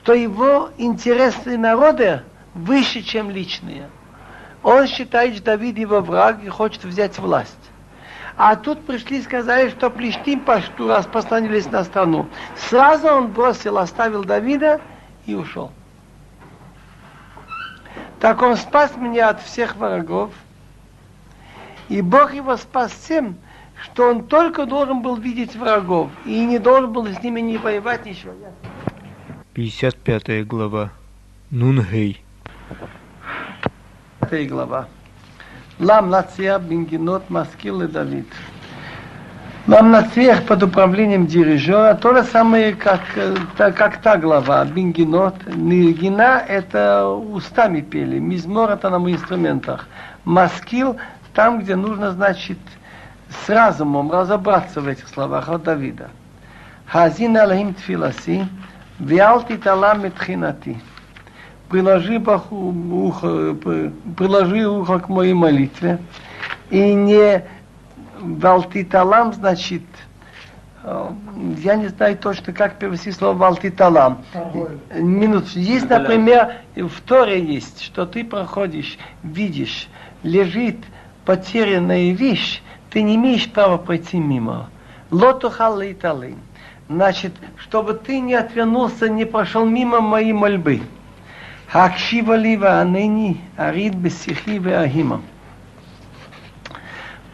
что 0.06 0.14
его 0.14 0.70
интересы 0.78 1.58
народа 1.58 2.22
выше, 2.54 3.02
чем 3.02 3.28
личные. 3.28 3.90
Он 4.62 4.86
считает, 4.86 5.34
что 5.34 5.46
Давид 5.46 5.76
его 5.78 6.00
враг 6.00 6.44
и 6.44 6.48
хочет 6.48 6.84
взять 6.84 7.18
власть. 7.18 7.58
А 8.36 8.54
тут 8.54 8.86
пришли 8.86 9.18
и 9.18 9.22
сказали, 9.22 9.68
что 9.68 9.90
Плештим 9.90 10.38
пашту 10.42 10.86
распространились 10.86 11.68
на 11.72 11.82
страну. 11.82 12.28
Сразу 12.54 13.08
он 13.08 13.32
бросил, 13.32 13.78
оставил 13.78 14.22
Давида 14.22 14.80
и 15.26 15.34
ушел. 15.34 15.72
Так 18.20 18.42
он 18.42 18.56
спас 18.56 18.96
меня 18.96 19.30
от 19.30 19.42
всех 19.42 19.75
врагов. 19.75 20.30
И 21.88 22.00
Бог 22.00 22.32
его 22.32 22.56
спас 22.56 22.92
тем, 23.08 23.38
что 23.82 24.08
он 24.08 24.26
только 24.26 24.66
должен 24.66 25.02
был 25.02 25.16
видеть 25.16 25.56
врагов 25.56 26.12
и 26.25 26.46
не 26.46 26.60
должен 26.60 26.92
был 26.92 27.08
с 27.08 27.20
ними 27.25 27.40
не 27.40 27.58
воевать 27.58 28.06
ничего. 28.06 28.34
55 29.56 30.46
глава. 30.46 30.90
Нунгей. 31.50 32.22
5 34.28 34.48
глава. 34.50 34.86
Лам 35.78 36.10
Нация 36.10 36.58
Бингинот 36.58 37.30
Маскил 37.30 37.80
и 37.80 37.86
Давид. 37.86 38.26
Лам 39.66 39.92
Нациях 39.92 40.44
под 40.44 40.62
управлением 40.62 41.26
дирижера 41.26 41.94
то 41.94 42.14
же 42.14 42.25
самое, 42.25 42.75
как, 42.75 43.00
как 43.56 44.02
та 44.02 44.18
глава, 44.18 44.62
Бингинот. 44.66 45.34
Нигина 45.46 46.44
это 46.46 47.06
устами 47.06 47.80
пели, 47.80 48.18
мизмор 48.18 48.72
это 48.72 48.90
на 48.90 49.10
инструментах. 49.10 49.88
Маскил 50.26 50.98
там, 51.32 51.60
где 51.60 51.76
нужно, 51.76 52.10
значит, 52.10 52.58
с 53.30 53.48
разумом 53.48 54.12
разобраться 54.12 54.82
в 54.82 54.86
этих 54.86 55.08
словах 55.08 55.48
от 55.48 55.62
Давида. 55.62 56.10
Хазин 56.84 57.38
Алахим 57.38 57.72
Тфиласи, 57.72 58.46
Виалти 58.98 59.56
Талам 59.56 60.02
Метхинати 60.02 60.80
приложи 61.68 62.18
ухо, 62.18 63.54
приложи 64.16 64.66
ухо 64.66 65.00
к 65.00 65.08
моей 65.08 65.34
молитве 65.34 65.98
и 66.70 66.94
не 66.94 67.44
валтиталам, 68.20 69.32
значит, 69.32 69.82
э, 70.82 71.08
я 71.58 71.76
не 71.76 71.88
знаю 71.88 72.16
точно, 72.16 72.52
как 72.52 72.78
перевести 72.78 73.12
слово 73.12 73.37
валтиталам. 73.37 74.18
Минут. 74.94 75.48
Есть, 75.48 75.88
например, 75.88 76.54
в 76.76 77.00
Торе 77.02 77.42
есть, 77.44 77.82
что 77.82 78.06
ты 78.06 78.24
проходишь, 78.24 78.98
видишь, 79.22 79.88
лежит 80.22 80.78
потерянная 81.24 82.12
вещь, 82.12 82.62
ты 82.90 83.02
не 83.02 83.16
имеешь 83.16 83.50
права 83.50 83.76
пройти 83.76 84.18
мимо. 84.18 84.70
Лоту 85.11 85.50
халлиталым. 85.50 86.37
Значит, 86.88 87.33
чтобы 87.57 87.94
ты 87.94 88.20
не 88.20 88.35
отвернулся, 88.35 89.09
не 89.09 89.25
пошел 89.25 89.66
мимо 89.66 90.01
моей 90.01 90.33
мольбы. 90.33 90.83
Акшива 91.72 92.37
лива 92.37 92.81
аныни 92.81 93.40
арид 93.57 93.94
бесихи 93.94 94.59
ахима. 94.68 95.20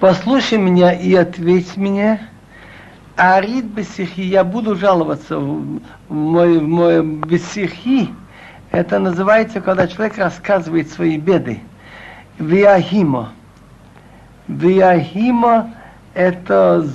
Послушай 0.00 0.56
меня 0.56 0.92
и 0.92 1.14
ответь 1.14 1.76
мне. 1.76 2.28
Арид 3.14 3.66
бесихи, 3.66 4.22
я 4.22 4.42
буду 4.42 4.74
жаловаться 4.74 5.38
в 5.38 5.80
мой, 6.08 6.58
в 6.58 6.62
мой 6.62 7.04
бесихи. 7.04 8.08
Это 8.70 8.98
называется, 8.98 9.60
когда 9.60 9.86
человек 9.86 10.16
рассказывает 10.16 10.90
свои 10.90 11.18
беды. 11.18 11.60
Виахима. 12.38 13.32
Виахима 14.48 15.74
это 16.14 16.88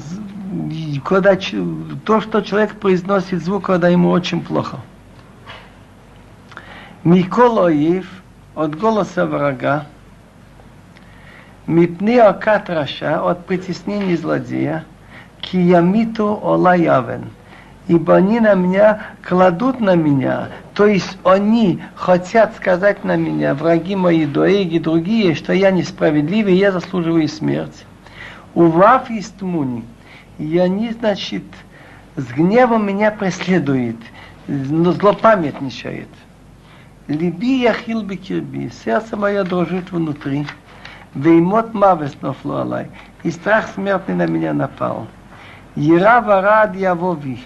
когда 1.04 1.38
то, 2.06 2.22
что 2.22 2.42
человек 2.42 2.76
произносит 2.76 3.44
звук, 3.44 3.66
когда 3.66 3.90
ему 3.90 4.10
очень 4.10 4.42
плохо. 4.42 4.80
Миколоев 7.04 8.08
от 8.56 8.76
голоса 8.76 9.26
врага, 9.26 9.86
мипни 11.66 12.20
катраша 12.40 13.22
от 13.22 13.46
притеснений 13.46 14.18
злодея, 14.18 14.86
киямиту 15.42 16.40
олаявен. 16.44 17.30
Ибо 17.88 18.18
они 18.18 18.42
на 18.42 18.54
меня 18.54 19.04
кладут 19.24 19.80
на 19.80 19.96
меня, 19.96 20.50
то 20.74 20.86
есть 20.86 21.18
они 21.24 21.82
хотят 21.96 22.54
сказать 22.58 23.06
на 23.06 23.16
меня, 23.16 23.54
враги 23.54 23.96
мои, 23.96 24.26
доеги, 24.26 24.78
другие, 24.78 25.36
что 25.36 25.54
я 25.54 25.72
несправедливый, 25.72 26.56
я 26.56 26.74
заслуживаю 26.74 27.30
смерть. 27.30 27.86
Ував 28.54 29.10
истмуни. 29.10 29.70
муни 29.70 29.86
и 30.38 30.58
они, 30.58 30.92
значит, 30.92 31.44
с 32.16 32.26
гневом 32.28 32.86
меня 32.88 33.12
преследуют, 33.12 33.98
но 34.48 34.92
злопамятничает. 34.92 36.10
Либи 37.08 37.62
яхил 37.62 38.02
бекирби, 38.04 38.72
сердце 38.84 39.16
мое 39.16 39.44
дрожит 39.44 39.92
внутри, 39.92 40.46
веймот 41.14 41.74
мавес 41.74 42.16
нофло 42.22 42.62
алай, 42.62 42.88
и 43.24 43.32
страх 43.32 43.68
смертный 43.74 44.16
на 44.16 44.28
меня 44.28 44.54
напал. 44.54 45.08
Ера 45.76 46.22
варад 46.22 46.76
явови. 46.76 47.40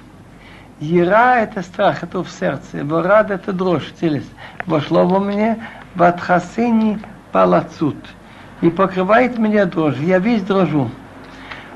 Ера 0.80 1.36
это 1.36 1.62
страх, 1.62 2.01
это 2.01 2.23
в 2.23 2.32
сердце, 2.32 2.84
варад 2.84 3.30
это 3.30 3.54
дрожь, 3.54 3.93
телес. 3.99 4.25
Вошло 4.65 5.06
во 5.06 5.19
мне, 5.19 5.58
ватхасени 5.95 6.99
палацут. 7.32 7.97
И 8.62 8.69
покрывает 8.69 9.38
меня 9.38 9.65
дрожь, 9.65 9.97
я 9.97 10.17
весь 10.17 10.41
дрожу. 10.41 10.89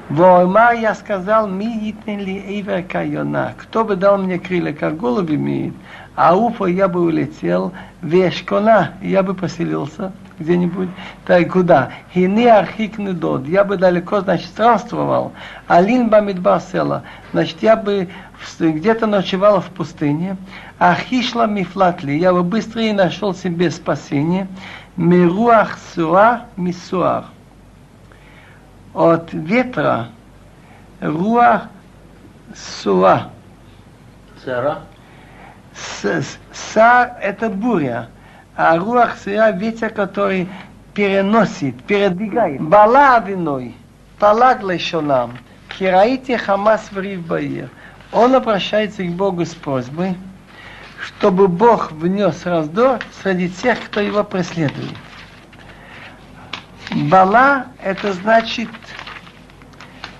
Вома 0.10 0.72
я 0.72 0.94
сказал, 0.94 1.48
ми 1.48 1.96
ли 2.06 2.38
эйвер 2.48 2.84
кайона. 2.84 3.56
Кто 3.58 3.84
бы 3.84 3.96
дал 3.96 4.20
мне 4.20 4.38
крылья, 4.38 4.72
как 4.72 4.98
голуби 4.98 5.34
имеет, 5.34 5.74
а 6.16 6.36
уфа 6.36 6.66
я 6.66 6.88
бы 6.88 7.02
улетел, 7.02 7.74
вешкона 8.04 8.92
я 9.02 9.24
бы 9.24 9.34
поселился 9.34 10.12
где-нибудь, 10.38 10.90
так 11.26 11.52
куда? 11.52 11.90
Хини 12.14 12.46
архик 12.46 13.00
недод, 13.00 13.48
я 13.48 13.64
бы 13.64 13.78
далеко, 13.78 14.22
значит, 14.22 14.46
странствовал, 14.48 15.32
алин 15.68 16.10
бамидбар 16.10 16.62
села, 16.62 17.02
значит, 17.32 17.64
я 17.64 17.76
бы 17.76 18.08
где-то 18.60 19.08
ночевал 19.08 19.60
в 19.60 19.70
пустыне, 19.70 20.38
ахишла 20.78 21.48
мифлатли, 21.48 22.12
я 22.12 22.32
бы 22.32 22.44
быстрее 22.44 22.94
нашел 22.94 23.34
себе 23.34 23.72
спасение, 23.72 24.48
мируах 24.98 25.80
суа 25.96 26.42
мисуар. 26.58 27.26
От 28.96 29.34
ветра 29.34 30.08
руах 31.02 31.68
суа. 32.56 33.30
Сара? 34.44 34.80
Сар– 36.54 37.18
это 37.22 37.50
буря, 37.50 38.08
а 38.56 38.78
руах 38.78 39.18
сыра– 39.18 39.52
ветер, 39.52 39.90
который 39.90 40.48
переносит, 40.94 41.84
передвигает. 41.84 42.62
Бала 42.62 43.20
виной, 43.20 43.76
палаг 44.18 44.64
лешонам, 44.64 45.38
кираите 45.68 46.38
хамас 46.38 46.90
в 46.92 47.28
баир. 47.28 47.70
Он 48.14 48.34
обращается 48.34 49.04
к 49.04 49.10
Богу 49.10 49.46
с 49.46 49.54
просьбой, 49.54 50.16
чтобы 51.02 51.50
Бог 51.50 51.92
внес 51.92 52.46
раздор 52.46 53.00
среди 53.22 53.50
тех, 53.50 53.84
кто 53.84 54.00
его 54.00 54.24
преследует. 54.24 54.96
Бала– 56.92 57.68
это 57.84 58.14
значит 58.14 58.70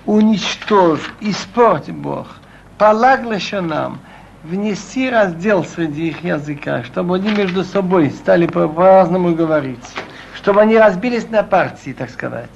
уничтожь, 0.04 1.12
испорть 1.20 1.90
Бог. 1.90 2.36
Палаг 2.78 3.24
лешонам– 3.24 3.98
внести 4.46 5.10
раздел 5.10 5.64
среди 5.64 6.08
их 6.08 6.22
языка, 6.22 6.84
чтобы 6.84 7.16
они 7.16 7.30
между 7.30 7.64
собой 7.64 8.10
стали 8.10 8.46
по-разному 8.46 9.34
говорить, 9.34 9.84
чтобы 10.34 10.62
они 10.62 10.78
разбились 10.78 11.28
на 11.30 11.42
партии, 11.42 11.92
так 11.92 12.10
сказать. 12.10 12.50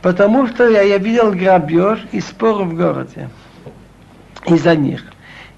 Потому 0.00 0.48
что 0.48 0.68
я, 0.68 0.82
я 0.82 0.98
видел 0.98 1.32
грабеж 1.32 2.04
и 2.10 2.20
спор 2.20 2.64
в 2.64 2.74
городе 2.74 3.30
из-за 4.46 4.74
них. 4.74 5.04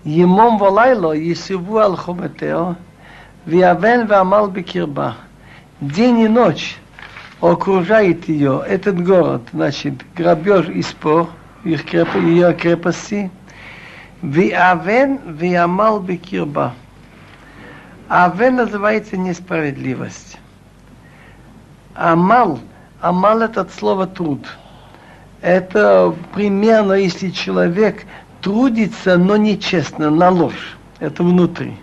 Емом 0.04 0.58
волайло 0.58 1.12
Есиву 1.12 1.78
ал 1.78 1.96
хоматео, 1.96 2.76
Виавен 3.46 4.06
вамал 4.06 4.48
бекирба. 4.48 5.16
День 5.80 6.20
и 6.20 6.28
ночь 6.28 6.76
окружает 7.40 8.28
ее, 8.28 8.62
этот 8.66 9.02
город, 9.02 9.42
значит, 9.52 9.94
грабеж 10.14 10.68
и 10.68 10.82
спор, 10.82 11.28
их 11.64 11.84
креп, 11.84 12.14
ее 12.14 12.54
крепости. 12.54 13.30
Виавен 14.22 15.18
виамал 15.26 16.00
бекирба. 16.00 16.74
Авен 18.08 18.56
называется 18.56 19.16
несправедливость. 19.16 20.38
Амал, 21.94 22.60
амал 23.00 23.42
это 23.42 23.62
от 23.62 23.72
слова 23.72 24.06
труд. 24.06 24.46
Это 25.40 26.14
примерно, 26.32 26.94
если 26.94 27.30
человек 27.30 28.04
трудится, 28.40 29.16
но 29.18 29.36
нечестно, 29.36 30.10
на 30.10 30.30
ложь. 30.30 30.76
Это 31.00 31.22
внутри. 31.22 31.76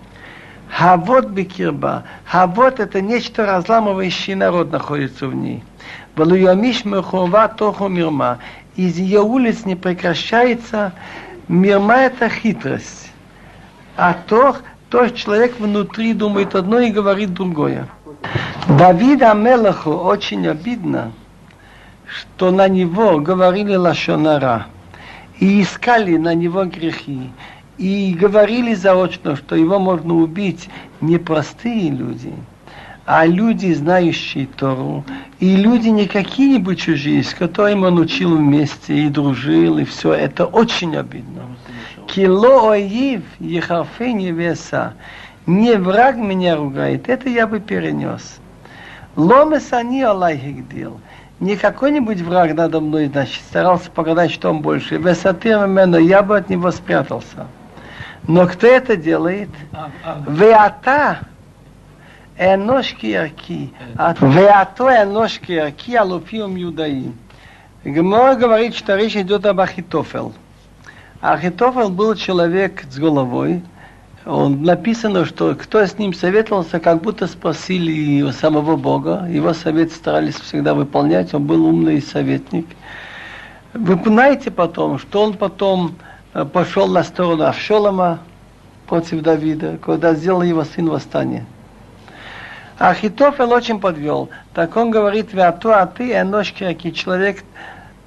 Хавод 0.72 1.28
бекирба. 1.28 2.04
Хавод 2.26 2.80
это 2.80 3.02
нечто 3.02 3.46
разламывающее 3.46 4.36
народ 4.36 4.72
находится 4.72 5.28
в 5.28 5.36
ней. 5.36 5.64
Валуямиш 6.16 6.86
мехова 6.86 7.50
тоху 7.50 7.88
мирма. 7.88 8.40
Из 8.76 8.98
ее 8.98 9.22
улиц 9.22 9.66
не 9.66 9.76
прекращается 9.76 10.94
мирма 11.48 11.96
это 11.96 12.30
хитрость. 12.30 13.12
А 13.98 14.14
тох, 14.14 14.62
то 14.90 15.10
человек 15.10 15.60
внутри 15.60 16.14
думает 16.14 16.56
одно 16.56 16.80
и 16.80 16.90
говорит 16.90 17.34
другое. 17.34 17.88
Давида 18.68 19.34
Мелаху 19.34 19.92
очень 19.92 20.48
обидно, 20.48 21.12
что 22.08 22.52
на 22.52 22.68
него 22.68 23.20
говорили 23.20 23.76
лашонара 23.76 24.68
и 25.40 25.62
искали 25.62 26.18
на 26.18 26.34
него 26.34 26.66
грехи, 26.66 27.30
и 27.82 28.14
говорили 28.14 28.76
заочно, 28.76 29.36
что 29.36 29.56
его 29.56 29.80
можно 29.80 30.14
убить 30.14 30.70
не 31.02 31.18
простые 31.18 31.90
люди, 31.90 32.32
а 33.08 33.26
люди, 33.26 33.74
знающие 33.74 34.46
Тору, 34.46 35.04
и 35.40 35.56
люди 35.56 35.88
не 35.88 36.06
какие-нибудь 36.06 36.80
чужие, 36.80 37.24
с 37.24 37.34
которыми 37.34 37.86
он 37.86 37.98
учил 37.98 38.38
вместе 38.38 38.94
и 38.96 39.10
дружил, 39.10 39.80
и 39.80 39.84
все. 39.84 40.14
Это 40.14 40.46
очень 40.46 40.96
обидно. 40.96 41.42
Кило 42.06 42.68
оив 42.68 43.24
ехарфе 43.40 44.14
невеса. 44.14 44.94
Не 45.48 45.76
враг 45.78 46.18
меня 46.18 46.58
ругает, 46.58 47.10
это 47.10 47.30
я 47.30 47.48
бы 47.48 47.60
перенес. 47.60 48.38
Ломес 49.16 49.74
они 49.74 50.04
Аллах 50.04 50.38
Не 51.40 51.56
какой-нибудь 51.56 52.22
враг 52.22 52.54
надо 52.54 52.80
мной, 52.80 53.08
значит, 53.08 53.42
старался 53.50 53.90
показать, 53.90 54.30
что 54.30 54.52
он 54.52 54.62
больше. 54.62 55.00
Высоты 55.00 55.58
меня, 55.58 55.98
я 55.98 56.22
бы 56.22 56.38
от 56.38 56.48
него 56.48 56.70
спрятался. 56.70 57.48
Но 58.28 58.48
кто 58.48 58.68
это 58.68 58.96
делает? 58.96 59.50
А, 59.72 59.90
а. 60.04 60.24
Веата 60.28 61.20
эношки 62.38 63.14
арки. 63.14 63.74
Э. 63.98 64.14
Веато 64.20 65.04
эношки 65.04 65.54
арки 65.54 65.96
алупиум 65.96 66.56
юдаим. 66.56 67.16
Гмор 67.84 68.36
говорит, 68.36 68.76
что 68.76 68.96
речь 68.96 69.16
идет 69.16 69.46
об 69.46 69.60
Ахитофел. 69.60 70.34
Ахитофел 71.20 71.90
был 71.90 72.16
человек 72.16 72.84
с 72.90 72.98
головой. 72.98 73.64
Он, 74.26 74.62
написано, 74.62 75.26
что 75.26 75.56
кто 75.56 75.80
с 75.80 75.98
ним 75.98 76.14
советовался, 76.14 76.80
как 76.80 77.02
будто 77.02 77.26
спросили 77.26 77.92
его 77.92 78.32
самого 78.32 78.76
Бога. 78.76 79.28
Его 79.28 79.54
совет 79.54 79.92
старались 79.92 80.36
всегда 80.36 80.76
выполнять. 80.76 81.34
Он 81.34 81.46
был 81.46 81.66
умный 81.66 82.04
советник. 82.04 82.68
Вы 83.74 84.00
знаете 84.04 84.52
потом, 84.52 85.00
что 85.00 85.24
он 85.24 85.34
потом 85.34 85.96
пошел 86.54 86.88
на 86.88 87.04
сторону 87.04 87.46
Авшолома 87.46 88.20
против 88.88 89.22
Давида, 89.22 89.78
когда 89.78 90.14
сделал 90.14 90.42
его 90.42 90.64
сын 90.64 90.90
восстание. 90.90 91.46
Ахитофел 92.80 93.52
очень 93.52 93.80
подвел. 93.80 94.30
Так 94.54 94.76
он 94.76 94.92
говорит, 94.92 95.34
вяту, 95.34 95.72
а 95.72 95.86
ты, 95.86 96.14
эношки, 96.14 96.92
человек 96.92 97.44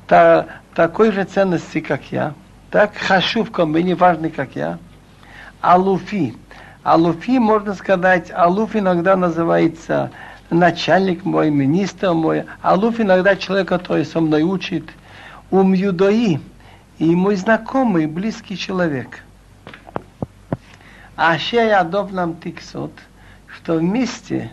та, 0.09 0.47
такой 0.75 1.13
же 1.13 1.25
ценности, 1.25 1.81
как 1.81 2.03
я. 2.11 2.35
Так, 2.71 2.97
хашувком, 2.97 3.73
не 3.77 3.95
важный, 3.95 4.31
как 4.31 4.57
я 4.57 4.79
алуфи. 5.65 6.35
Алуфи, 6.83 7.39
можно 7.39 7.75
сказать, 7.75 8.31
алуф 8.31 8.77
иногда 8.77 9.17
называется 9.17 10.11
начальник 10.51 11.25
мой, 11.25 11.51
министр 11.51 12.13
мой. 12.13 12.45
Алуф 12.61 13.01
иногда 13.01 13.35
человек, 13.35 13.69
который 13.69 14.05
со 14.05 14.21
мной 14.21 14.43
учит. 14.43 14.85
Ум 15.51 15.73
юдои. 15.73 16.41
И 16.99 17.15
мой 17.15 17.37
знакомый, 17.37 18.07
близкий 18.07 18.57
человек. 18.57 19.25
А 21.17 21.37
я 21.37 21.81
Адов 21.81 22.13
нам 22.13 22.37
тиксот, 22.37 22.93
что 23.49 23.75
вместе 23.75 24.51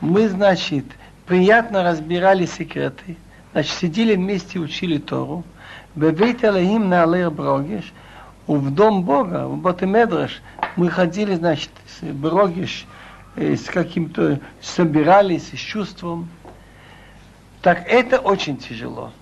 мы, 0.00 0.28
значит, 0.28 0.84
приятно 1.26 1.82
разбирали 1.82 2.46
секреты, 2.46 3.16
значит, 3.52 3.72
сидели 3.72 4.14
вместе, 4.14 4.58
учили 4.58 4.98
Тору, 4.98 5.44
Бевейт 5.94 6.44
Элохим 6.44 6.88
на 6.88 7.02
Алер 7.02 7.30
Брогеш, 7.30 7.92
в 8.46 8.70
дом 8.70 9.04
Бога, 9.04 9.46
в 9.46 9.56
Ботемедраш, 9.58 10.40
мы 10.76 10.88
ходили, 10.88 11.34
значит, 11.34 11.70
с 11.86 12.04
Брогиш, 12.04 12.86
э, 13.36 13.56
с 13.56 13.64
каким-то, 13.64 14.40
собирались 14.60 15.50
с 15.50 15.58
чувством. 15.58 16.28
Так 17.62 17.86
это 17.86 18.18
очень 18.18 18.56
тяжело. 18.56 19.12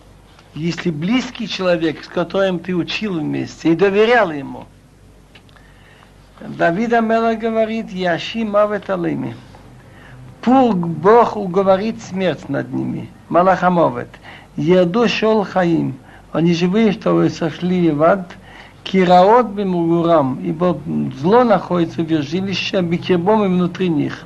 Если 0.58 0.90
близкий 0.90 1.46
человек, 1.46 2.02
с 2.02 2.08
которым 2.08 2.58
ты 2.58 2.74
учил 2.74 3.20
вместе 3.20 3.72
и 3.72 3.76
доверял 3.76 4.32
ему. 4.32 4.64
Давид 6.40 6.92
Амела 6.92 7.34
говорит, 7.34 7.92
Яши 7.92 8.44
Мавет 8.44 8.90
Алими. 8.90 9.36
Пур 10.40 10.74
Бог 10.74 11.36
уговорит 11.36 12.02
смерть 12.02 12.48
над 12.48 12.72
ними. 12.72 13.08
Малахамовет. 13.28 14.08
Еду 14.56 15.06
шел 15.06 15.44
хаим. 15.44 15.94
Они 16.32 16.54
живые, 16.54 16.90
что 16.90 17.14
вы 17.14 17.30
сошли 17.30 17.92
в 17.92 18.02
ад, 18.02 18.28
Кираот 18.82 19.50
бемугурам, 19.50 20.40
ибо 20.42 20.76
зло 21.20 21.44
находится 21.44 22.02
в 22.02 22.08
жилище, 22.08 22.80
бикербом 22.80 23.44
и 23.44 23.46
внутри 23.46 23.90
них. 23.90 24.24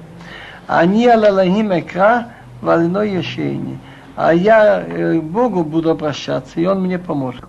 Они 0.66 1.06
алалахим 1.06 1.78
экра, 1.78 2.28
вально 2.62 3.00
ешейни. 3.00 3.78
А 4.14 4.34
я 4.34 4.82
к 4.82 5.22
Богу 5.22 5.64
буду 5.64 5.90
обращаться, 5.90 6.60
и 6.60 6.66
Он 6.66 6.82
мне 6.82 6.98
поможет. 6.98 7.44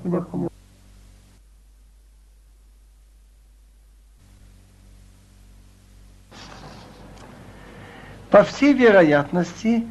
По 8.29 8.43
всей 8.43 8.73
вероятности, 8.73 9.85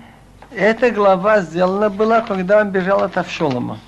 эта 0.51 0.91
глава 0.91 1.43
сделана 1.43 1.91
была, 1.91 2.23
когда 2.23 2.61
он 2.61 2.71
бежал 2.71 3.05
от 3.05 3.17
Авшолома. 3.17 3.79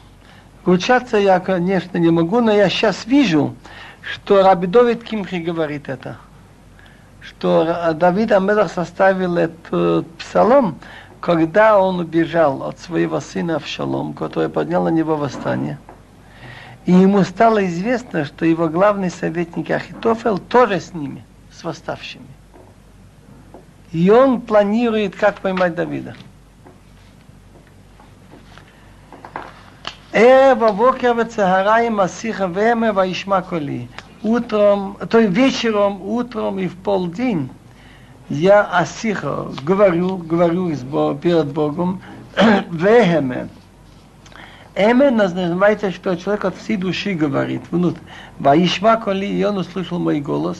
Ручаться 0.64 1.16
я, 1.16 1.40
конечно, 1.40 1.98
не 1.98 2.10
могу, 2.10 2.40
но 2.40 2.52
я 2.52 2.68
сейчас 2.68 3.04
вижу, 3.04 3.56
что 4.00 4.44
Раби 4.44 4.68
Довид 4.68 5.02
Кимхи 5.02 5.36
говорит 5.36 5.88
это. 5.88 6.18
Что 7.20 7.94
Давид 7.94 8.30
Амелах 8.30 8.70
составил 8.70 9.38
этот 9.38 10.06
псалом, 10.18 10.78
когда 11.24 11.80
он 11.80 12.00
убежал 12.00 12.64
от 12.64 12.78
своего 12.78 13.18
сына 13.18 13.58
в 13.58 13.66
Шалом, 13.66 14.12
который 14.12 14.50
поднял 14.50 14.84
на 14.84 14.90
него 14.90 15.16
восстание, 15.16 15.78
и 16.84 16.92
ему 16.92 17.24
стало 17.24 17.64
известно, 17.64 18.26
что 18.26 18.44
его 18.44 18.68
главный 18.68 19.08
советник 19.08 19.70
Ахитофел 19.70 20.36
тоже 20.36 20.80
с 20.80 20.92
ними, 20.92 21.24
с 21.50 21.64
восставшими. 21.64 22.26
И 23.90 24.10
он 24.10 24.42
планирует, 24.42 25.16
как 25.16 25.36
поймать 25.36 25.74
Давида. 25.74 26.14
Утром, 34.22 34.98
то 35.08 35.20
есть 35.20 35.32
вечером, 35.32 36.02
утром 36.02 36.58
и 36.58 36.66
в 36.66 36.76
полдень 36.76 37.48
я 38.28 38.62
асиха, 38.62 39.48
говорю, 39.62 40.16
говорю 40.16 40.70
перед 41.16 41.46
Богом, 41.52 42.00
вехеме. 42.70 43.48
Эме 44.76 45.10
называется, 45.10 45.92
что 45.92 46.16
человек 46.16 46.46
от 46.46 46.56
всей 46.56 46.76
души 46.76 47.14
говорит. 47.14 47.62
Внут. 47.70 47.96
Ваишма 48.40 48.96
коли, 48.96 49.26
и 49.26 49.44
он 49.44 49.58
услышал 49.58 50.00
мой 50.00 50.20
голос. 50.20 50.58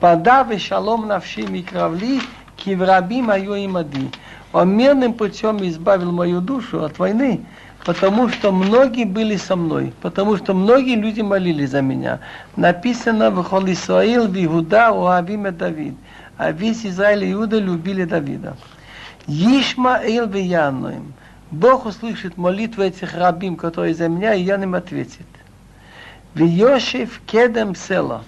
Подав 0.00 0.50
и 0.50 0.58
шалом 0.58 1.06
навши 1.06 1.42
микравли, 1.42 2.20
кивраби 2.56 3.22
мою 3.22 3.54
имади. 3.54 4.10
Он 4.52 4.76
мирным 4.76 5.12
путем 5.12 5.58
избавил 5.62 6.10
мою 6.10 6.40
душу 6.40 6.84
от 6.84 6.98
войны, 6.98 7.44
потому 7.84 8.28
что 8.28 8.50
многие 8.50 9.04
были 9.04 9.36
со 9.36 9.56
мной, 9.56 9.92
потому 10.00 10.36
что 10.36 10.54
многие 10.54 10.96
люди 10.96 11.20
молились 11.20 11.70
за 11.70 11.82
меня. 11.82 12.20
Написано 12.56 13.30
в 13.30 13.42
Хол 13.44 13.66
Исраил, 13.66 14.26
в 14.26 14.36
Иуда, 14.36 14.90
у 14.90 15.06
Авиме 15.06 15.50
Давид. 15.50 15.94
А 16.38 16.52
весь 16.52 16.86
Израиль 16.86 17.24
и 17.24 17.32
Иуда 17.32 17.58
любили 17.58 18.04
Давида. 18.04 18.56
Ишмаил 19.26 20.28
вияноим. 20.28 21.12
Бог 21.50 21.84
услышит 21.84 22.36
молитву 22.36 22.84
этих 22.84 23.14
рабим, 23.14 23.56
которые 23.56 23.94
за 23.94 24.08
меня, 24.08 24.34
и 24.34 24.50
он 24.50 24.62
им 24.62 24.74
ответит. 24.76 25.26
В 26.34 26.44
Йошев 26.44 27.20
кедем 27.26 27.74
село. 27.74 28.22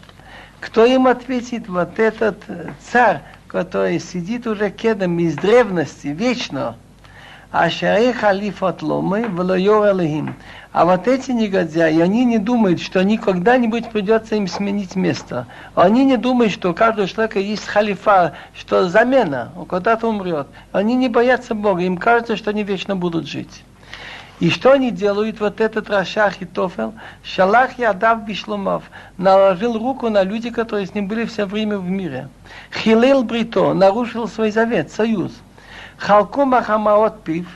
Кто 0.59 0.85
им 0.85 1.07
ответит? 1.07 1.69
Вот 1.69 2.01
этот 2.01 2.43
царь, 2.91 3.23
который 3.47 4.01
сидит 4.01 4.47
уже 4.47 4.71
кедом 4.71 5.19
из 5.21 5.37
древности, 5.37 6.09
вечно. 6.09 6.77
Ашаре 7.53 8.13
халиф 8.13 8.65
от 8.65 8.83
ломы, 8.83 9.27
влоёр 9.29 9.95
А 10.73 10.85
вот 10.85 11.09
эти 11.09 11.33
негодяи, 11.33 12.01
они 12.01 12.25
не 12.25 12.39
думают, 12.39 12.81
что 12.81 13.01
они 13.01 13.19
когда-нибудь 13.19 13.91
придется 13.91 14.37
им 14.37 14.47
сменить 14.47 14.95
место. 14.95 15.49
Они 15.75 16.05
не 16.05 16.17
думают, 16.17 16.53
что 16.53 16.71
у 16.71 16.75
каждого 16.75 17.09
человека 17.09 17.41
есть 17.41 17.67
халифа, 17.67 18.35
что 18.55 18.89
замена, 18.89 19.51
когда-то 19.69 20.07
умрет. 20.07 20.47
Они 20.71 20.95
не 20.95 21.09
боятся 21.09 21.57
Бога, 21.57 21.83
им 21.83 21.97
кажется, 21.97 22.37
что 22.37 22.51
они 22.51 22.63
вечно 22.63 22.95
будут 22.95 23.27
жить. 23.27 23.65
И 24.39 24.49
что 24.49 24.73
они 24.73 24.93
делают? 24.93 25.41
Вот 25.41 25.61
этот 25.61 25.91
Рашах 25.91 26.41
и 26.41 26.47
Тофел, 26.47 26.95
Шалах 27.25 27.77
Ядав 27.77 28.25
Бишломов, 28.25 28.85
наложил 29.19 29.77
руку 29.77 30.09
на 30.09 30.23
люди, 30.23 30.51
которые 30.51 30.87
с 30.87 30.95
ним 30.95 31.09
были 31.09 31.25
все 31.25 31.47
время 31.47 31.79
в 31.79 31.91
мире. 31.91 32.29
Хилел 32.73 33.25
Брито, 33.25 33.75
нарушил 33.75 34.29
свой 34.29 34.53
завет, 34.53 34.93
союз. 34.93 35.33
Халку 35.99 36.47
Махамаот 36.47 37.23
Пив, 37.23 37.49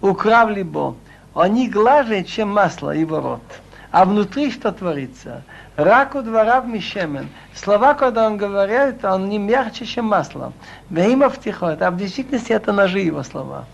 украв 0.00 0.48
либо, 0.48 0.94
они 1.34 1.68
глаже, 1.68 2.22
чем 2.24 2.52
масло 2.52 2.90
его 2.90 3.20
рот. 3.20 3.42
А 3.90 4.04
внутри 4.04 4.50
что 4.50 4.72
творится? 4.72 5.42
Раку 5.76 6.22
дворав 6.22 6.66
мишемен. 6.66 7.28
Слова, 7.54 7.94
когда 7.94 8.26
он 8.26 8.36
говорит, 8.36 9.04
он 9.04 9.28
не 9.28 9.38
мягче, 9.38 9.84
чем 9.84 10.06
масло. 10.06 10.52
Вейма 10.90 11.28
втихот. 11.28 11.80
А 11.82 11.90
в 11.90 11.96
действительности 11.96 12.52
это 12.52 12.72
ножи 12.72 13.00
его 13.00 13.22
слова. 13.22 13.66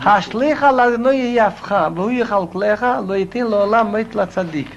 Хашлиха 0.00 0.70
ладно 0.70 1.08
явха, 1.08 1.88
выехал 1.88 2.46
клеха, 2.46 3.00
лойтин 3.00 3.46
лолам 3.46 3.92
мыть 3.92 4.14
лацадик. 4.14 4.68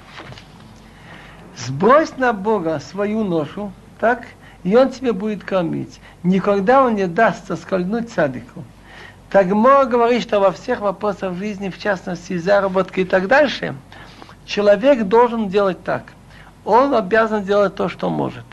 Сбрось 1.56 2.16
на 2.16 2.32
Бога 2.32 2.80
свою 2.80 3.24
ношу, 3.24 3.72
так, 3.98 4.24
и 4.62 4.74
он 4.76 4.90
тебе 4.90 5.12
будет 5.12 5.44
кормить. 5.44 6.00
Никогда 6.22 6.84
он 6.84 6.94
не 6.94 7.06
даст 7.06 7.48
соскользнуть 7.48 8.10
садику. 8.10 8.64
Так 9.30 9.46
Мора 9.48 9.84
говорит, 9.84 10.22
что 10.22 10.40
во 10.40 10.52
всех 10.52 10.80
вопросах 10.80 11.34
жизни, 11.34 11.68
в 11.68 11.78
частности 11.78 12.38
заработка 12.38 13.02
и 13.02 13.04
так 13.04 13.28
дальше, 13.28 13.74
человек 14.46 15.04
должен 15.04 15.48
делать 15.48 15.84
так. 15.84 16.04
Он 16.64 16.94
обязан 16.94 17.44
делать 17.44 17.74
то, 17.74 17.88
что 17.88 18.08
может. 18.08 18.44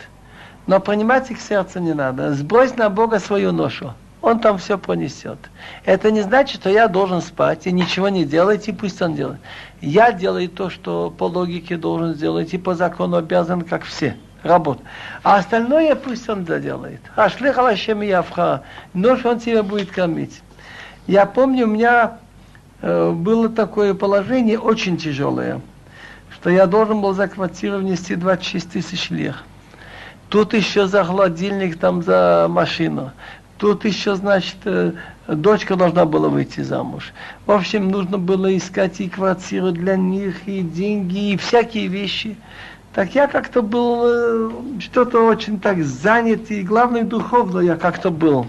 Но 0.68 0.80
принимать 0.82 1.32
их 1.32 1.40
сердце 1.40 1.80
не 1.80 1.94
надо. 1.94 2.34
Сбрось 2.34 2.76
на 2.76 2.90
Бога 2.90 3.20
свою 3.20 3.54
ношу. 3.54 3.94
Он 4.22 4.40
там 4.40 4.58
все 4.58 4.78
понесет. 4.78 5.38
Это 5.86 6.12
не 6.12 6.22
значит, 6.22 6.60
что 6.60 6.70
я 6.70 6.88
должен 6.88 7.22
спать 7.22 7.68
и 7.68 7.72
ничего 7.72 8.10
не 8.10 8.26
делать, 8.26 8.68
и 8.68 8.72
пусть 8.74 9.02
он 9.02 9.14
делает. 9.14 9.40
Я 9.82 10.12
делаю 10.12 10.50
то, 10.50 10.70
что 10.70 11.14
по 11.16 11.26
логике 11.26 11.78
должен 11.78 12.16
сделать, 12.16 12.54
и 12.54 12.58
по 12.58 12.74
закону 12.74 13.18
обязан, 13.18 13.62
как 13.62 13.84
все 13.84 14.18
работ. 14.42 14.80
А 15.24 15.38
остальное 15.38 15.96
пусть 15.96 16.28
он 16.28 16.44
доделает. 16.44 17.02
А 17.16 17.30
шлихалашем 17.30 18.02
явха, 18.02 18.64
нож 18.94 19.24
он 19.26 19.40
тебя 19.40 19.62
будет 19.62 19.92
кормить. 19.92 20.42
Я 21.08 21.28
помню, 21.28 21.66
у 21.66 21.70
меня 21.70 22.18
э, 22.82 23.12
было 23.12 23.48
такое 23.50 23.94
положение 23.94 24.60
очень 24.60 24.98
тяжелое, 24.98 25.62
что 26.34 26.50
я 26.50 26.66
должен 26.66 27.02
был 27.02 27.14
за 27.14 27.28
квартиру 27.28 27.78
внести 27.78 28.16
26 28.16 28.72
тысяч 28.72 29.10
лир. 29.12 29.36
Тут 30.30 30.56
еще 30.56 30.88
за 30.88 31.04
холодильник, 31.04 31.78
там 31.78 32.02
за 32.02 32.48
машину. 32.50 33.12
Тут 33.60 33.86
еще, 33.86 34.16
значит, 34.16 34.56
э, 34.66 34.94
дочка 35.28 35.76
должна 35.76 36.06
была 36.06 36.28
выйти 36.28 36.62
замуж. 36.62 37.14
В 37.46 37.52
общем, 37.52 37.90
нужно 37.90 38.18
было 38.18 38.58
искать 38.58 39.00
и 39.00 39.08
квартиру 39.08 39.72
для 39.72 39.96
них, 39.96 40.48
и 40.48 40.62
деньги, 40.62 41.34
и 41.34 41.38
всякие 41.38 41.86
вещи. 41.86 42.36
Так 42.96 43.14
я 43.14 43.28
как-то 43.28 43.62
был 43.62 44.02
э, 44.06 44.52
что-то 44.80 45.24
очень 45.24 45.60
так 45.60 45.84
занят, 45.84 46.50
и 46.50 46.64
главное 46.64 47.04
духовно 47.04 47.60
я 47.60 47.76
как-то 47.76 48.10
был 48.10 48.48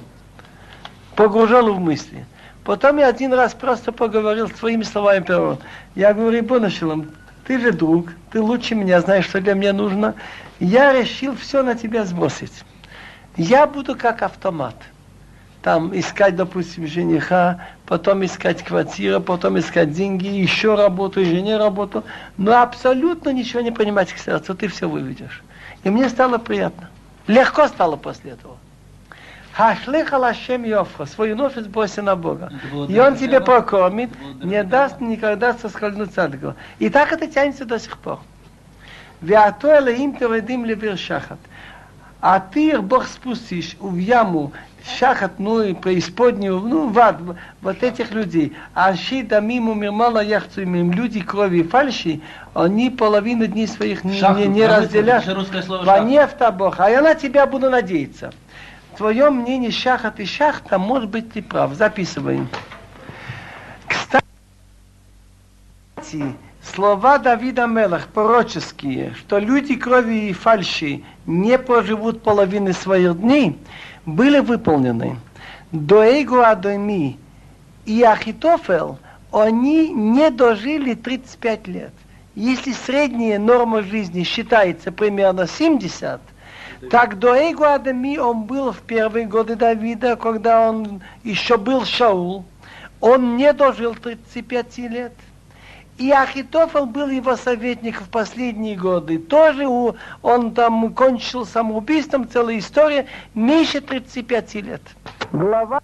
погружен 1.16 1.70
в 1.72 1.80
мысли. 1.80 2.24
Потом 2.66 2.98
я 2.98 3.06
один 3.06 3.32
раз 3.32 3.54
просто 3.54 3.92
поговорил 3.92 4.48
своими 4.48 4.82
словами 4.82 5.22
первым. 5.22 5.58
Я 5.94 6.12
говорю, 6.12 6.42
Бонашилом, 6.42 7.12
ты 7.46 7.60
же 7.60 7.70
друг, 7.70 8.08
ты 8.32 8.40
лучше 8.40 8.74
меня 8.74 9.00
знаешь, 9.00 9.26
что 9.26 9.40
для 9.40 9.54
меня 9.54 9.72
нужно. 9.72 10.16
Я 10.58 10.92
решил 10.92 11.36
все 11.36 11.62
на 11.62 11.76
тебя 11.76 12.04
сбросить. 12.04 12.64
Я 13.36 13.68
буду 13.68 13.94
как 13.94 14.22
автомат. 14.22 14.74
Там 15.62 15.96
искать, 15.96 16.34
допустим, 16.34 16.88
жениха, 16.88 17.60
потом 17.86 18.24
искать 18.24 18.64
квартиру, 18.64 19.20
потом 19.20 19.60
искать 19.60 19.92
деньги, 19.92 20.26
еще 20.26 20.74
работу, 20.74 21.24
жене 21.24 21.58
работу, 21.58 22.02
но 22.36 22.60
абсолютно 22.60 23.28
ничего 23.28 23.60
не 23.60 23.70
понимать 23.70 24.12
к 24.12 24.18
сердцу, 24.18 24.56
ты 24.56 24.66
все 24.66 24.88
выведешь. 24.88 25.44
И 25.84 25.90
мне 25.90 26.08
стало 26.08 26.38
приятно. 26.38 26.90
Легко 27.28 27.68
стало 27.68 27.94
после 27.94 28.32
этого. 28.32 28.56
Хашлиха 29.56 30.18
лашем 30.18 30.64
Йофра, 30.64 31.06
свою 31.06 31.34
ношу 31.34 31.62
сброси 31.62 32.00
на 32.00 32.14
Бога. 32.14 32.52
И 32.90 32.98
он 32.98 33.16
тебе 33.16 33.40
прокормит, 33.40 34.10
не 34.44 34.62
даст 34.62 35.00
никогда 35.00 35.54
соскользнуть 35.54 36.12
садку. 36.12 36.52
И 36.78 36.90
так 36.90 37.10
это 37.12 37.26
тянется 37.26 37.64
до 37.64 37.78
сих 37.78 37.96
пор. 37.96 38.18
Веато 39.22 39.78
элеим 39.78 40.14
тередим 40.14 40.66
левир 40.66 40.98
шахат. 40.98 41.38
А 42.20 42.38
ты 42.38 42.68
их 42.68 42.84
Бог 42.84 43.06
спустишь 43.06 43.76
в 43.80 43.96
яму 43.96 44.52
шахат, 44.98 45.38
ну 45.38 45.62
и 45.62 45.72
преисподнюю, 45.72 46.60
ну, 46.60 46.88
в 46.88 46.98
ад, 46.98 47.16
вот 47.62 47.82
этих 47.82 48.10
людей. 48.10 48.54
А 48.74 48.94
щита 48.94 49.40
мимо 49.40 49.72
мирмала 49.72 50.22
яхцу 50.22 50.62
им 50.62 50.92
люди 50.92 51.20
крови 51.20 51.60
и 51.60 51.62
фальши, 51.62 52.20
они 52.52 52.90
половину 52.90 53.46
дней 53.46 53.68
своих 53.68 54.04
не, 54.04 54.20
не, 54.20 54.46
не 54.48 54.66
разделят. 54.66 55.24
Ванефта 55.66 56.52
Бог, 56.52 56.78
а 56.78 56.90
я 56.90 57.00
на 57.00 57.14
тебя 57.14 57.46
буду 57.46 57.70
надеяться. 57.70 58.32
Твое 58.96 59.28
мнение 59.28 59.70
шахат 59.70 60.20
и 60.20 60.24
шахта, 60.24 60.78
может 60.78 61.10
быть, 61.10 61.32
ты 61.32 61.42
прав. 61.42 61.74
Записываем. 61.74 62.48
Кстати, 63.86 64.24
слова 66.62 67.18
Давида 67.18 67.66
Мелах 67.66 68.06
пророческие, 68.06 69.14
что 69.14 69.38
люди 69.38 69.76
крови 69.76 70.30
и 70.30 70.32
фальши 70.32 71.02
не 71.26 71.58
проживут 71.58 72.22
половины 72.22 72.72
своих 72.72 73.20
дней, 73.20 73.58
были 74.06 74.38
выполнены. 74.38 75.18
Доэгу 75.72 76.40
Адоми 76.40 77.18
и 77.84 78.02
Ахитофел, 78.02 78.98
они 79.30 79.90
не 79.90 80.30
дожили 80.30 80.94
35 80.94 81.66
лет. 81.68 81.92
Если 82.34 82.72
средняя 82.72 83.38
норма 83.38 83.82
жизни 83.82 84.22
считается 84.22 84.90
примерно 84.90 85.46
70, 85.46 86.20
так 86.90 87.18
Доэгу 87.18 87.64
Адами 87.64 88.16
он 88.18 88.44
был 88.44 88.72
в 88.72 88.80
первые 88.80 89.26
годы 89.26 89.56
Давида, 89.56 90.16
когда 90.16 90.68
он 90.68 91.02
еще 91.24 91.56
был 91.56 91.84
Шаул. 91.84 92.44
Он 93.00 93.36
не 93.36 93.52
дожил 93.52 93.94
35 93.94 94.78
лет. 94.78 95.12
И 95.98 96.10
Ахитофел 96.10 96.84
был 96.84 97.08
его 97.08 97.36
советник 97.36 98.02
в 98.02 98.08
последние 98.10 98.76
годы. 98.76 99.18
Тоже 99.18 99.66
он 100.22 100.52
там 100.52 100.92
кончил 100.92 101.46
самоубийством, 101.46 102.28
целая 102.28 102.58
история, 102.58 103.06
меньше 103.34 103.80
35 103.80 104.54
лет. 104.56 104.82
Глава 105.32 105.80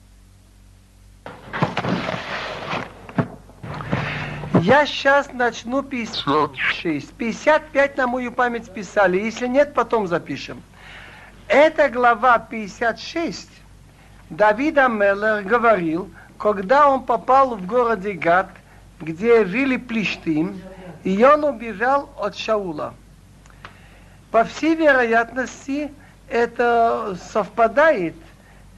Я 4.62 4.86
сейчас 4.86 5.32
начну 5.32 5.82
56. 5.82 7.12
55 7.14 7.96
на 7.96 8.06
мою 8.06 8.30
память 8.30 8.70
писали. 8.72 9.18
Если 9.18 9.48
нет, 9.48 9.74
потом 9.74 10.06
запишем. 10.06 10.62
Это 11.54 11.90
глава 11.90 12.38
56. 12.38 13.46
Давид 14.30 14.78
Амелер 14.78 15.42
говорил, 15.42 16.10
когда 16.38 16.88
он 16.88 17.04
попал 17.04 17.56
в 17.56 17.66
городе 17.66 18.12
Гад, 18.12 18.48
где 18.98 19.44
жили 19.44 19.76
Плештим, 19.76 20.62
и 21.04 21.22
он 21.22 21.44
убежал 21.44 22.08
от 22.18 22.38
Шаула. 22.38 22.94
По 24.30 24.44
всей 24.44 24.76
вероятности, 24.76 25.92
это 26.30 27.18
совпадает 27.30 28.14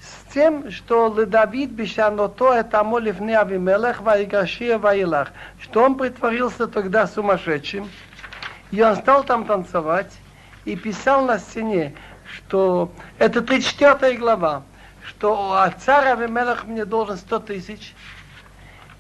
с 0.01 0.33
тем, 0.33 0.69
что 0.73 1.11
Давид 1.27 1.71
Бешаното 1.71 2.53
это 2.53 2.81
Амолев 2.81 3.21
не 3.21 3.39
Авимелех, 3.39 4.01
Ваигашия 4.01 4.79
Ваилах, 4.79 5.31
что 5.61 5.85
он 5.85 5.95
притворился 5.95 6.67
тогда 6.67 7.07
сумасшедшим, 7.07 7.89
и 8.73 8.83
он 8.83 8.97
стал 8.97 9.23
там 9.23 9.45
танцевать, 9.45 10.11
и 10.65 10.75
писал 10.75 11.25
на 11.25 11.39
стене, 11.39 11.95
что 12.35 12.93
это 13.19 13.43
34 13.43 14.17
глава, 14.17 14.63
что 15.07 15.55
от 15.55 15.83
царя 15.83 16.15
Вемелах 16.15 16.65
мне 16.65 16.85
должен 16.85 17.17
100 17.17 17.39
тысяч, 17.41 17.95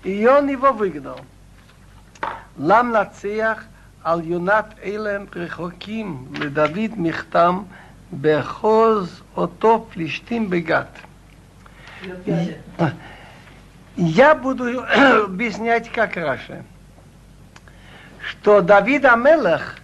и 0.03 0.27
он 0.27 0.49
его 0.49 0.73
выгнал. 0.73 1.20
Лам 2.57 2.92
на 2.92 3.07
цеях 3.07 3.64
ал 4.05 4.20
юнат 4.20 4.75
эйлем 4.83 5.29
рехоким 5.35 6.33
ледавид 6.35 6.97
михтам 6.97 7.68
бехоз 8.11 9.11
отоп 9.35 9.90
плештим 9.90 10.47
бегат. 10.47 10.90
Я 13.97 14.35
буду 14.35 14.85
объяснять 15.25 15.90
как 15.90 16.16
раньше, 16.16 16.64
что 18.20 18.61
Давид 18.61 19.05
Амелах– 19.05 19.77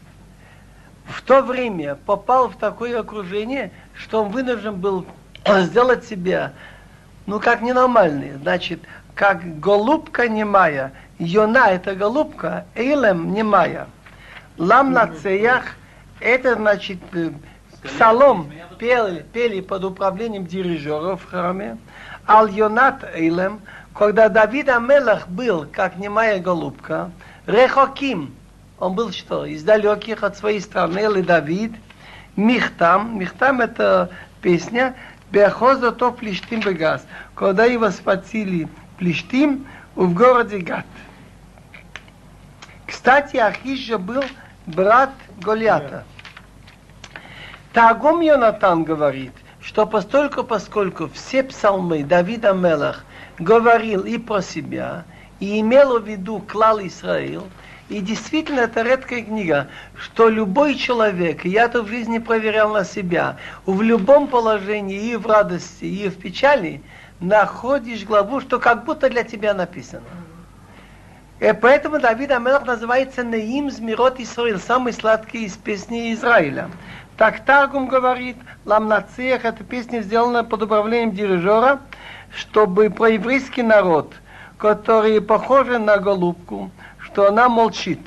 в 1.10 1.22
то 1.22 1.42
время 1.42 1.96
попал 2.06 2.48
в 2.48 2.56
такое 2.56 3.00
окружение, 3.00 3.70
что 3.94 4.24
он 4.24 4.30
вынужден 4.30 4.76
был 4.76 5.06
сделать 5.46 6.04
себя, 6.04 6.52
ну, 7.26 7.40
как 7.40 7.60
ненормальный. 7.60 8.32
Значит, 8.32 8.80
как 9.14 9.60
голубка 9.60 10.28
немая. 10.28 10.92
Йона– 11.18 11.66
это 11.70 11.94
голубка, 11.94 12.64
Эйлем– 12.74 13.32
немая. 13.34 13.86
Лам 14.56 14.92
на 14.92 15.06
цеях– 15.08 15.64
это, 16.20 16.54
значит, 16.54 16.98
э, 17.12 17.30
псалом 17.82 18.50
пели, 18.78 19.24
пели 19.32 19.60
под 19.60 19.84
управлением 19.84 20.46
дирижеров 20.46 21.22
в 21.22 21.28
храме. 21.28 21.76
Ал 22.26 22.46
Йонат 22.46 23.04
Эйлем– 23.14 23.60
когда 23.94 24.28
Давид 24.28 24.68
Амелах 24.68 25.28
был, 25.28 25.66
как 25.70 25.96
немая 25.96 26.40
голубка, 26.40 27.10
Рехоким, 27.46 28.34
он 28.80 28.94
был 28.94 29.12
что, 29.12 29.44
из 29.44 29.62
далеких 29.62 30.24
от 30.24 30.36
своей 30.36 30.60
страны, 30.60 31.00
или 31.00 31.20
Давид, 31.20 31.72
Михтам, 32.36 33.18
Михтам 33.18 33.60
это 33.60 34.10
песня, 34.40 34.96
Бехоза 35.30 35.92
то 35.92 36.10
Плештим 36.10 36.60
Бегас, 36.60 37.06
когда 37.34 37.66
его 37.66 37.90
схватили 37.90 38.68
Плештим 38.98 39.66
в 39.94 40.12
городе 40.14 40.58
Гат. 40.58 40.86
Кстати, 42.86 43.36
Ахиша 43.36 43.98
был 43.98 44.24
брат 44.66 45.10
Голиата. 45.40 46.04
Тагум 47.72 48.20
Йонатан 48.20 48.82
говорит, 48.82 49.32
что 49.60 49.86
постольку, 49.86 50.42
поскольку 50.42 51.08
все 51.08 51.44
псалмы 51.44 52.02
Давида 52.02 52.52
Мелах 52.52 53.04
говорил 53.38 54.04
и 54.04 54.18
про 54.18 54.40
себя, 54.40 55.04
и 55.38 55.60
имел 55.60 56.00
в 56.00 56.08
виду 56.08 56.40
клал 56.40 56.80
Израил, 56.80 57.46
и 57.90 58.00
действительно 58.00 58.60
это 58.60 58.82
редкая 58.82 59.22
книга, 59.22 59.66
что 59.96 60.28
любой 60.28 60.76
человек, 60.76 61.44
я 61.44 61.64
это 61.64 61.82
в 61.82 61.88
жизни 61.88 62.18
проверял 62.18 62.72
на 62.72 62.84
себя, 62.84 63.36
в 63.66 63.82
любом 63.82 64.28
положении, 64.28 65.10
и 65.10 65.16
в 65.16 65.26
радости, 65.26 65.84
и 65.84 66.08
в 66.08 66.16
печали, 66.16 66.82
находишь 67.18 68.04
главу, 68.04 68.40
что 68.40 68.60
как 68.60 68.84
будто 68.84 69.10
для 69.10 69.24
тебя 69.24 69.54
написано. 69.54 70.06
И 71.40 71.52
поэтому 71.60 71.98
Давид 71.98 72.30
Амелах 72.30 72.64
называется 72.64 73.24
Неим 73.24 73.70
Змирот 73.70 74.20
Исраил, 74.20 74.60
самый 74.60 74.92
сладкий 74.92 75.44
из 75.44 75.56
песни 75.56 76.12
Израиля. 76.12 76.70
Так 77.16 77.44
Таргум 77.44 77.88
говорит, 77.88 78.36
Ламнацех, 78.66 79.44
эта 79.44 79.64
песня 79.64 80.00
сделана 80.02 80.44
под 80.44 80.62
управлением 80.62 81.10
дирижера, 81.10 81.80
чтобы 82.32 82.88
про 82.88 83.08
еврейский 83.08 83.62
народ, 83.62 84.12
который 84.58 85.20
похож 85.20 85.66
на 85.66 85.98
голубку, 85.98 86.70
что 87.12 87.28
она 87.28 87.48
молчит. 87.48 88.00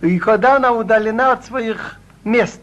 И 0.00 0.18
когда 0.18 0.56
она 0.56 0.72
удалена 0.72 1.32
от 1.32 1.44
своих 1.44 2.00
мест. 2.24 2.60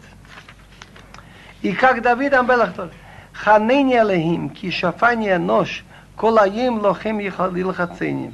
И 1.62 1.74
как 1.74 2.02
Давид 2.02 2.34
Амбелахтор, 2.34 2.90
ханения 3.34 4.04
лехим, 4.04 4.50
кишафания 4.50 5.38
нож, 5.38 5.84
колаим 6.16 6.80
лохим 6.80 7.20
илхацини. 7.20 8.34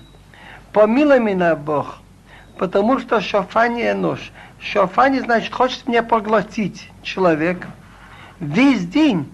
Помилуй 0.71 1.19
меня, 1.19 1.55
Бог, 1.55 1.97
потому 2.57 2.99
что 2.99 3.21
шафания 3.21 3.93
нож. 3.93 4.31
Шафани, 4.59 5.19
значит, 5.19 5.53
хочет 5.53 5.87
меня 5.87 6.03
поглотить 6.03 6.89
человек. 7.03 7.67
Весь 8.39 8.85
день 8.87 9.31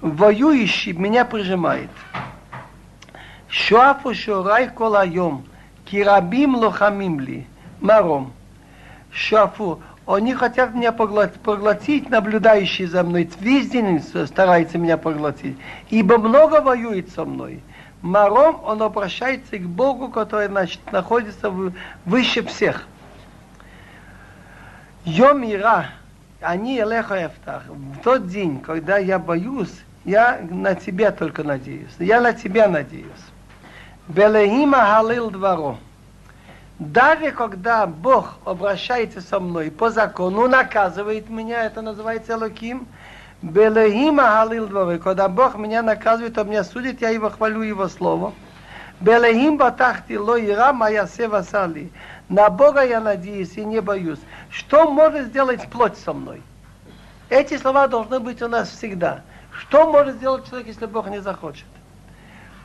воюющий 0.00 0.92
меня 0.92 1.24
прижимает. 1.24 1.90
Шуафу 3.48 4.14
шурай 4.14 4.68
колаем. 4.70 5.44
Кирабим 5.92 6.56
лохамимли, 6.56 7.46
маром, 7.82 8.32
шафу. 9.10 9.82
Они 10.06 10.32
хотят 10.32 10.74
меня 10.74 10.90
поглотить, 10.90 12.08
наблюдающие 12.08 12.88
за 12.88 13.02
мной, 13.02 13.28
весь 13.40 13.68
день 13.68 14.00
старается 14.00 14.78
меня 14.78 14.96
поглотить, 14.96 15.58
ибо 15.90 16.16
много 16.16 16.62
воюет 16.62 17.10
со 17.10 17.26
мной. 17.26 17.60
Маром, 18.00 18.64
он 18.64 18.80
обращается 18.80 19.58
к 19.58 19.66
Богу, 19.66 20.08
который 20.08 20.48
значит, 20.48 20.80
находится 20.90 21.52
выше 22.06 22.42
всех. 22.46 22.86
Йомира, 25.04 25.90
они 26.40 26.80
элеха 26.80 27.26
эфтах. 27.26 27.64
В 27.68 27.98
тот 28.02 28.28
день, 28.28 28.60
когда 28.60 28.96
я 28.96 29.18
боюсь, 29.18 29.82
я 30.06 30.40
на 30.48 30.74
тебя 30.74 31.10
только 31.10 31.44
надеюсь. 31.44 31.92
Я 31.98 32.22
на 32.22 32.32
тебя 32.32 32.66
надеюсь. 32.66 33.31
Велехима 34.08 34.78
халил 34.78 35.30
дворо. 35.30 35.78
Даже 36.78 37.30
когда 37.30 37.86
Бог 37.86 38.38
обращается 38.44 39.20
со 39.20 39.38
мной 39.38 39.70
по 39.70 39.90
закону, 39.90 40.48
наказывает 40.48 41.30
меня, 41.30 41.64
это 41.64 41.82
называется 41.82 42.36
Локим, 42.36 42.88
Белехима 43.42 44.24
халил 44.24 44.66
дворы. 44.66 44.98
Когда 44.98 45.28
Бог 45.28 45.54
меня 45.56 45.82
наказывает, 45.82 46.36
он 46.36 46.48
меня 46.48 46.64
судит, 46.64 47.00
я 47.00 47.10
его 47.10 47.30
хвалю, 47.30 47.62
его 47.62 47.88
слово. 47.88 48.32
Белехим 49.00 49.56
батахти 49.56 50.16
ло 50.18 50.38
ира 50.38 50.72
моя 50.72 51.06
сева 51.06 51.42
сали. 51.42 51.90
На 52.28 52.50
Бога 52.50 52.84
я 52.84 53.00
надеюсь 53.00 53.56
и 53.56 53.64
не 53.64 53.80
боюсь. 53.80 54.20
Что 54.50 54.90
может 54.90 55.28
сделать 55.28 55.68
плоть 55.70 55.98
со 55.98 56.12
мной? 56.12 56.42
Эти 57.28 57.56
слова 57.56 57.88
должны 57.88 58.20
быть 58.20 58.42
у 58.42 58.48
нас 58.48 58.68
всегда. 58.68 59.22
Что 59.58 59.90
может 59.90 60.16
сделать 60.16 60.48
человек, 60.48 60.68
если 60.68 60.86
Бог 60.86 61.08
не 61.08 61.20
захочет? 61.20 61.66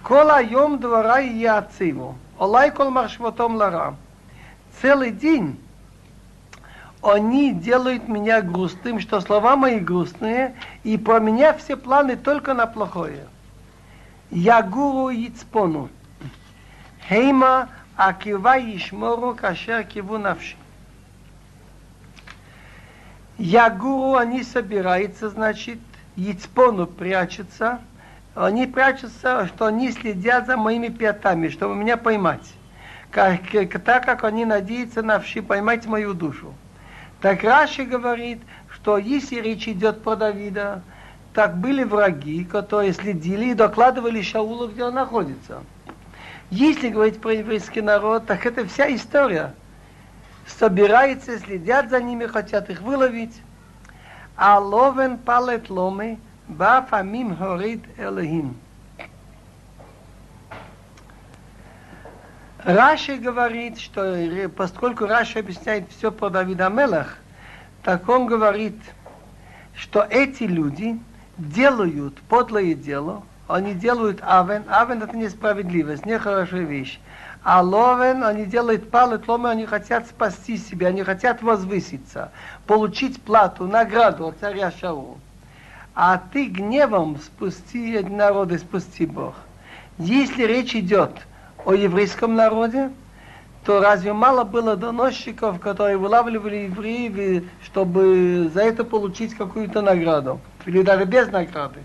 Кола 0.07 0.39
йом 0.39 0.79
двора 0.79 1.19
и 1.19 1.37
яциву. 1.39 2.15
Олай 2.39 2.71
кол 2.71 2.89
маршвотом 2.91 3.57
лара. 3.57 3.95
Целый 4.79 5.11
день 5.11 5.59
они 7.01 7.51
делают 7.51 8.07
меня 8.07 8.41
грустным, 8.41 9.01
что 9.01 9.19
слова 9.19 9.57
мои 9.57 9.79
грустные, 9.79 10.55
и 10.85 10.97
про 10.97 11.19
меня 11.19 11.53
все 11.53 11.75
планы 11.75 12.15
только 12.15 12.53
на 12.53 12.67
плохое. 12.67 13.27
Я 14.31 14.61
гуру 14.61 15.09
яцпону. 15.09 15.89
Хейма 17.09 17.67
акива 17.97 18.57
ишмору 18.57 19.35
кашер 19.35 19.83
киву 19.83 20.17
навши. 20.17 20.55
Я 23.37 23.69
гуру, 23.69 24.15
они 24.15 24.43
собираются, 24.43 25.29
значит, 25.29 25.79
яцпону 26.15 26.87
прячется, 26.87 27.81
они 28.45 28.67
прячутся, 28.67 29.47
что 29.47 29.65
они 29.65 29.91
следят 29.91 30.45
за 30.45 30.57
моими 30.57 30.89
пятами, 30.89 31.49
чтобы 31.49 31.75
меня 31.75 31.97
поймать. 31.97 32.53
Как, 33.09 33.41
так 33.83 34.05
как 34.05 34.23
они 34.23 34.45
надеются 34.45 35.01
на 35.01 35.19
вши 35.19 35.41
поймать 35.41 35.87
мою 35.87 36.13
душу. 36.13 36.53
Так 37.19 37.43
Раши 37.43 37.83
говорит, 37.83 38.39
что 38.69 38.99
если 38.99 39.37
речь 39.37 39.67
идет 39.67 40.03
про 40.03 40.15
Давида, 40.15 40.83
так 41.33 41.57
были 41.57 41.83
враги, 41.83 42.43
которые 42.43 42.93
следили 42.93 43.45
и 43.45 43.53
докладывали 43.55 44.21
Шаулу, 44.21 44.67
где 44.67 44.83
он 44.83 44.93
находится. 44.93 45.63
Если 46.51 46.89
говорить 46.89 47.19
про 47.19 47.33
еврейский 47.33 47.81
народ, 47.81 48.27
так 48.27 48.45
это 48.45 48.67
вся 48.67 48.93
история. 48.93 49.55
Собираются, 50.45 51.39
следят 51.39 51.89
за 51.89 52.01
ними, 52.01 52.27
хотят 52.27 52.69
их 52.69 52.81
выловить. 52.81 53.41
А 54.35 54.59
ловен 54.59 55.17
палет 55.17 55.71
ломы, 55.71 56.19
Бафамим 56.47 57.35
хорит 57.35 57.83
Элохим. 57.97 58.55
Раши 62.63 63.17
говорит, 63.17 63.79
что 63.79 64.49
поскольку 64.55 65.05
Раши 65.05 65.39
объясняет 65.39 65.89
все 65.91 66.09
про 66.09 66.29
Давида 66.29 66.69
Мелах, 66.69 67.17
так 67.83 68.07
он 68.07 68.27
говорит, 68.27 68.75
что 69.75 70.05
эти 70.09 70.43
люди 70.43 70.97
делают 71.37 72.17
подлое 72.29 72.73
дело, 72.73 73.23
они 73.49 73.73
делают 73.73 74.19
авен, 74.21 74.63
авен 74.69 75.03
это 75.03 75.15
несправедливость, 75.15 76.05
нехорошая 76.05 76.63
вещь. 76.63 76.99
А 77.43 77.61
ловен, 77.61 78.23
они 78.23 78.45
делают 78.45 78.89
палет 78.89 79.27
ломы, 79.27 79.49
они 79.49 79.65
хотят 79.65 80.07
спасти 80.07 80.57
себя, 80.57 80.87
они 80.87 81.03
хотят 81.03 81.41
возвыситься, 81.41 82.31
получить 82.65 83.21
плату, 83.21 83.67
награду 83.67 84.27
от 84.27 84.39
царя 84.39 84.71
Шаула 84.71 85.17
а 85.99 86.19
ты 86.31 86.45
гневом 86.45 87.17
спусти 87.17 87.99
народы, 88.03 88.59
спусти 88.59 89.07
Бог. 89.07 89.33
Если 89.97 90.43
речь 90.43 90.75
идет 90.75 91.09
о 91.65 91.73
еврейском 91.73 92.35
народе, 92.35 92.91
то 93.65 93.81
разве 93.81 94.13
мало 94.13 94.43
было 94.43 94.75
доносчиков, 94.75 95.59
которые 95.59 95.97
вылавливали 95.97 96.67
евреев, 96.69 97.45
чтобы 97.63 98.51
за 98.53 98.61
это 98.61 98.83
получить 98.83 99.33
какую-то 99.33 99.81
награду? 99.81 100.39
Или 100.67 100.83
даже 100.83 101.05
без 101.05 101.31
награды? 101.31 101.79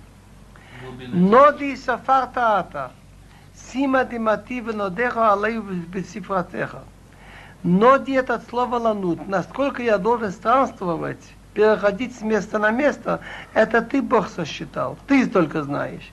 Ноди 1.08 1.74
сафарта 1.74 2.58
ата. 2.58 2.90
Сима 3.54 4.04
диматив 4.04 4.74
нодеха 4.74 5.32
алею 5.32 5.62
бесифратеха. 5.62 6.82
Ноди 7.62 8.12
это 8.12 8.42
слово 8.50 8.76
ланут. 8.76 9.26
Насколько 9.26 9.82
я 9.82 9.96
должен 9.96 10.32
странствовать, 10.32 11.32
переходить 11.54 12.16
с 12.16 12.22
места 12.22 12.58
на 12.58 12.70
место, 12.70 13.20
это 13.54 13.82
ты 13.82 14.02
Бог 14.02 14.28
сосчитал, 14.28 14.96
ты 15.06 15.26
только 15.26 15.62
знаешь. 15.62 16.10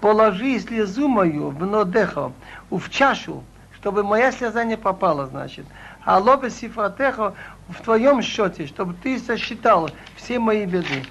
Положи 0.00 0.58
слезу 0.60 1.08
мою 1.08 1.50
в 1.50 1.64
нодехо, 1.64 2.32
в 2.70 2.90
чашу, 2.90 3.42
чтобы 3.74 4.02
моя 4.02 4.30
слеза 4.32 4.64
не 4.64 4.76
попала, 4.76 5.26
значит. 5.26 5.66
А 6.04 6.18
лобе 6.18 6.50
сифратехо 6.50 7.34
в 7.68 7.82
твоем 7.82 8.22
счете, 8.22 8.66
чтобы 8.66 8.94
ты 8.94 9.18
сосчитал 9.18 9.90
все 10.16 10.38
мои 10.38 10.66
беды. 10.66 11.04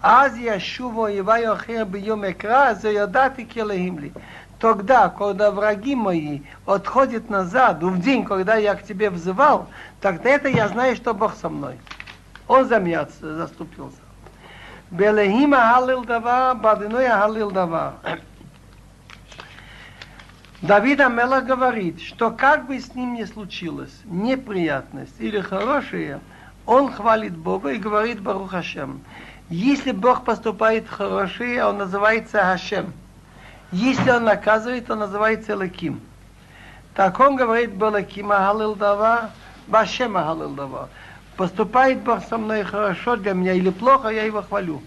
Аз 0.00 0.36
я 0.36 0.60
шуво 0.60 1.10
и 1.10 1.20
вайохер 1.20 1.84
бьем 1.84 2.24
экра, 2.24 2.74
заядати 2.74 3.44
келегимли. 3.44 4.12
Тогда, 4.60 5.08
когда 5.08 5.50
враги 5.50 5.94
мои 5.94 6.40
отходят 6.66 7.30
назад, 7.30 7.82
в 7.82 8.00
день, 8.00 8.24
когда 8.24 8.56
я 8.56 8.74
к 8.74 8.82
тебе 8.82 9.08
взывал, 9.08 9.68
тогда 10.00 10.30
это 10.30 10.48
я 10.48 10.68
знаю, 10.68 10.96
что 10.96 11.14
Бог 11.14 11.34
со 11.36 11.48
мной. 11.48 11.78
Он 12.48 12.66
за 12.66 12.80
меня 12.80 13.06
заступился. 13.20 13.98
Белехима 14.90 15.58
халил 15.58 16.02
дава, 16.04 16.54
бадиноя 16.54 17.20
халил 17.20 17.50
дава. 17.50 17.96
Давид 20.62 20.98
Амела 21.00 21.40
говорит, 21.40 22.00
что 22.00 22.32
как 22.32 22.66
бы 22.66 22.80
с 22.80 22.94
ним 22.94 23.14
ни 23.14 23.24
случилось 23.24 24.00
неприятность 24.04 25.14
или 25.20 25.40
хорошее, 25.40 26.20
он 26.66 26.90
хвалит 26.90 27.36
Бога 27.36 27.70
и 27.70 27.78
говорит 27.78 28.20
Барух 28.20 28.50
Хашем. 28.50 29.02
Если 29.50 29.92
Бог 29.92 30.24
поступает 30.24 30.88
хорошее, 30.88 31.64
он 31.64 31.78
называется 31.78 32.42
Хашем. 32.42 32.92
Если 33.70 34.10
он 34.10 34.24
наказывает, 34.24 34.90
он 34.90 34.98
называется 35.00 35.56
Лаким. 35.56 36.00
Так 36.94 37.20
он 37.20 37.36
говорит 37.36 37.74
Балакима 37.74 38.38
Халил 38.38 38.74
Дава, 38.74 39.30
Башема 39.68 40.24
Халил 40.24 40.50
Дава. 40.50 40.88
Поступает 41.38 42.00
Бог 42.00 42.24
со 42.24 42.36
мной 42.36 42.64
хорошо 42.64 43.14
для 43.14 43.32
меня 43.32 43.52
или 43.52 43.70
плохо, 43.70 44.08
я 44.08 44.24
его 44.24 44.42
хвалю. 44.42 44.82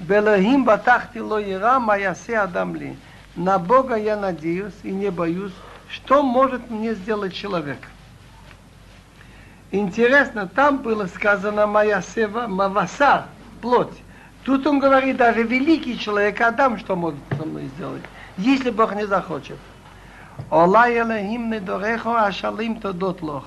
Белахим 0.00 0.64
батахти 0.64 1.20
ло 1.20 1.40
ира 1.40 1.78
маясе 1.78 2.40
адамли. 2.40 2.96
На 3.36 3.60
Бога 3.60 3.94
я 3.94 4.16
надеюсь 4.16 4.74
и 4.82 4.90
не 4.90 5.12
боюсь, 5.12 5.52
что 5.88 6.24
может 6.24 6.70
мне 6.70 6.94
сделать 6.94 7.34
человек. 7.34 7.78
Интересно, 9.70 10.48
там 10.48 10.78
было 10.78 11.06
сказано 11.06 11.68
моя 11.68 12.02
сева, 12.02 12.48
маваса, 12.48 13.26
плоть. 13.62 14.02
Тут 14.42 14.66
он 14.66 14.80
говорит, 14.80 15.18
даже 15.18 15.44
великий 15.44 15.96
человек 15.96 16.40
Адам, 16.40 16.78
что 16.78 16.96
может 16.96 17.20
со 17.38 17.46
мной 17.46 17.70
сделать, 17.76 18.02
если 18.38 18.70
Бог 18.70 18.92
не 18.96 19.06
захочет. 19.06 19.58
Олай 20.50 20.98
Элохим 20.98 21.48
недорехо 21.48 22.26
ашалим 22.26 22.80
тодот 22.80 23.22
лох 23.22 23.44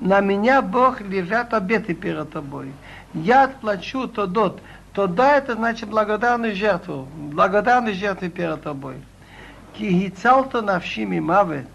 На 0.00 0.20
меня 0.20 0.62
Бог 0.62 1.00
лежат 1.00 1.52
обеты 1.52 1.94
перед 1.94 2.30
тобой. 2.30 2.72
Я 3.12 3.44
отплачу 3.44 4.08
тодот. 4.08 4.60
Тода 4.92 5.36
это 5.36 5.54
значит 5.54 5.88
благодарную 5.88 6.54
жертву. 6.54 7.06
Благодарную 7.32 7.94
жертву 7.94 8.30
перед 8.30 8.62
тобой. 8.62 8.96
כי 9.72 10.06
הצלת 10.06 10.54
נפשי 10.54 11.04
ממוות, 11.04 11.66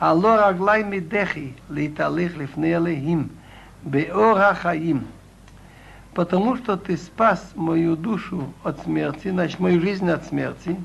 הלא 0.00 0.48
רגלי 0.48 0.82
מדחי 0.82 1.50
להתהלך 1.70 2.32
לפני 2.36 2.76
אלוהים 2.76 3.28
באור 3.84 4.38
החיים. 4.38 5.04
Потому 6.12 6.56
что 6.56 6.76
ты 6.76 6.96
спас 6.96 7.52
мою 7.54 7.96
душу 7.96 8.52
от 8.64 8.82
смерти, 8.82 9.28
значит, 9.28 9.60
мою 9.60 9.80
жизнь 9.80 10.10
от 10.10 10.26
смерти, 10.26 10.76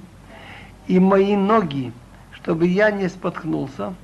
и 0.87 0.99
мои 0.99 1.35
ноги, 1.35 1.91
чтобы 2.31 2.67
я 2.67 2.91
не 2.91 3.09
споткнулся, 3.09 3.95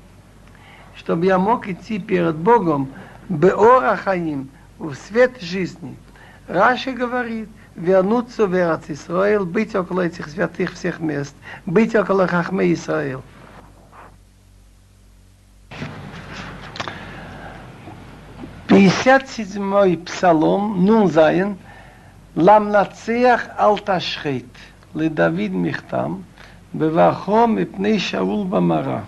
чтобы 0.96 1.26
я 1.26 1.38
мог 1.38 1.68
идти 1.68 1.98
перед 1.98 2.36
Богом 2.36 2.88
Беора 3.28 3.96
Хаим, 3.96 4.48
в 4.78 4.94
свет 4.94 5.40
жизни. 5.40 5.96
Раши 6.48 6.92
говорит, 6.92 7.48
вернуться 7.74 8.46
в 8.46 8.54
Эрц 8.54 8.84
Исраил, 8.88 9.44
быть 9.44 9.74
около 9.74 10.02
этих 10.02 10.28
святых 10.28 10.74
всех 10.74 11.00
мест, 11.00 11.34
быть 11.64 11.94
около 11.94 12.26
Хахме 12.26 12.72
Исраил. 12.72 13.22
Пятьдесят 18.68 19.28
седьмой 19.28 19.96
псалом, 19.96 20.84
Нунзайн, 20.84 21.56
Ламнацеях 22.34 23.46
Алташхейт, 23.56 24.44
Ледавид 24.92 25.52
Михтам, 25.52 26.24
Бевахом 26.72 27.58
и 27.58 27.64
Пней 27.64 27.98
Шаул 27.98 28.44
Бамара. 28.44 29.06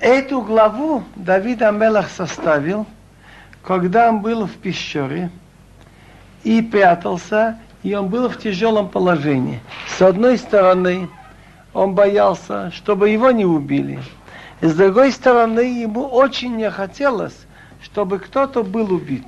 Эту 0.00 0.40
главу 0.40 1.04
Давид 1.14 1.60
Амелах 1.62 2.08
составил, 2.08 2.86
когда 3.62 4.08
он 4.08 4.20
был 4.20 4.46
в 4.46 4.52
пещере, 4.52 5.30
и 6.42 6.62
прятался, 6.62 7.58
и 7.82 7.94
он 7.94 8.08
был 8.08 8.28
в 8.28 8.38
тяжелом 8.38 8.88
положении. 8.88 9.60
С 9.88 10.00
одной 10.00 10.38
стороны, 10.38 11.08
он 11.74 11.94
боялся, 11.94 12.70
чтобы 12.70 13.10
его 13.10 13.30
не 13.30 13.44
убили. 13.44 14.00
С 14.62 14.74
другой 14.74 15.12
стороны, 15.12 15.60
ему 15.60 16.06
очень 16.06 16.56
не 16.56 16.70
хотелось, 16.70 17.36
чтобы 17.82 18.18
кто-то 18.18 18.62
был 18.62 18.92
убит. 18.92 19.26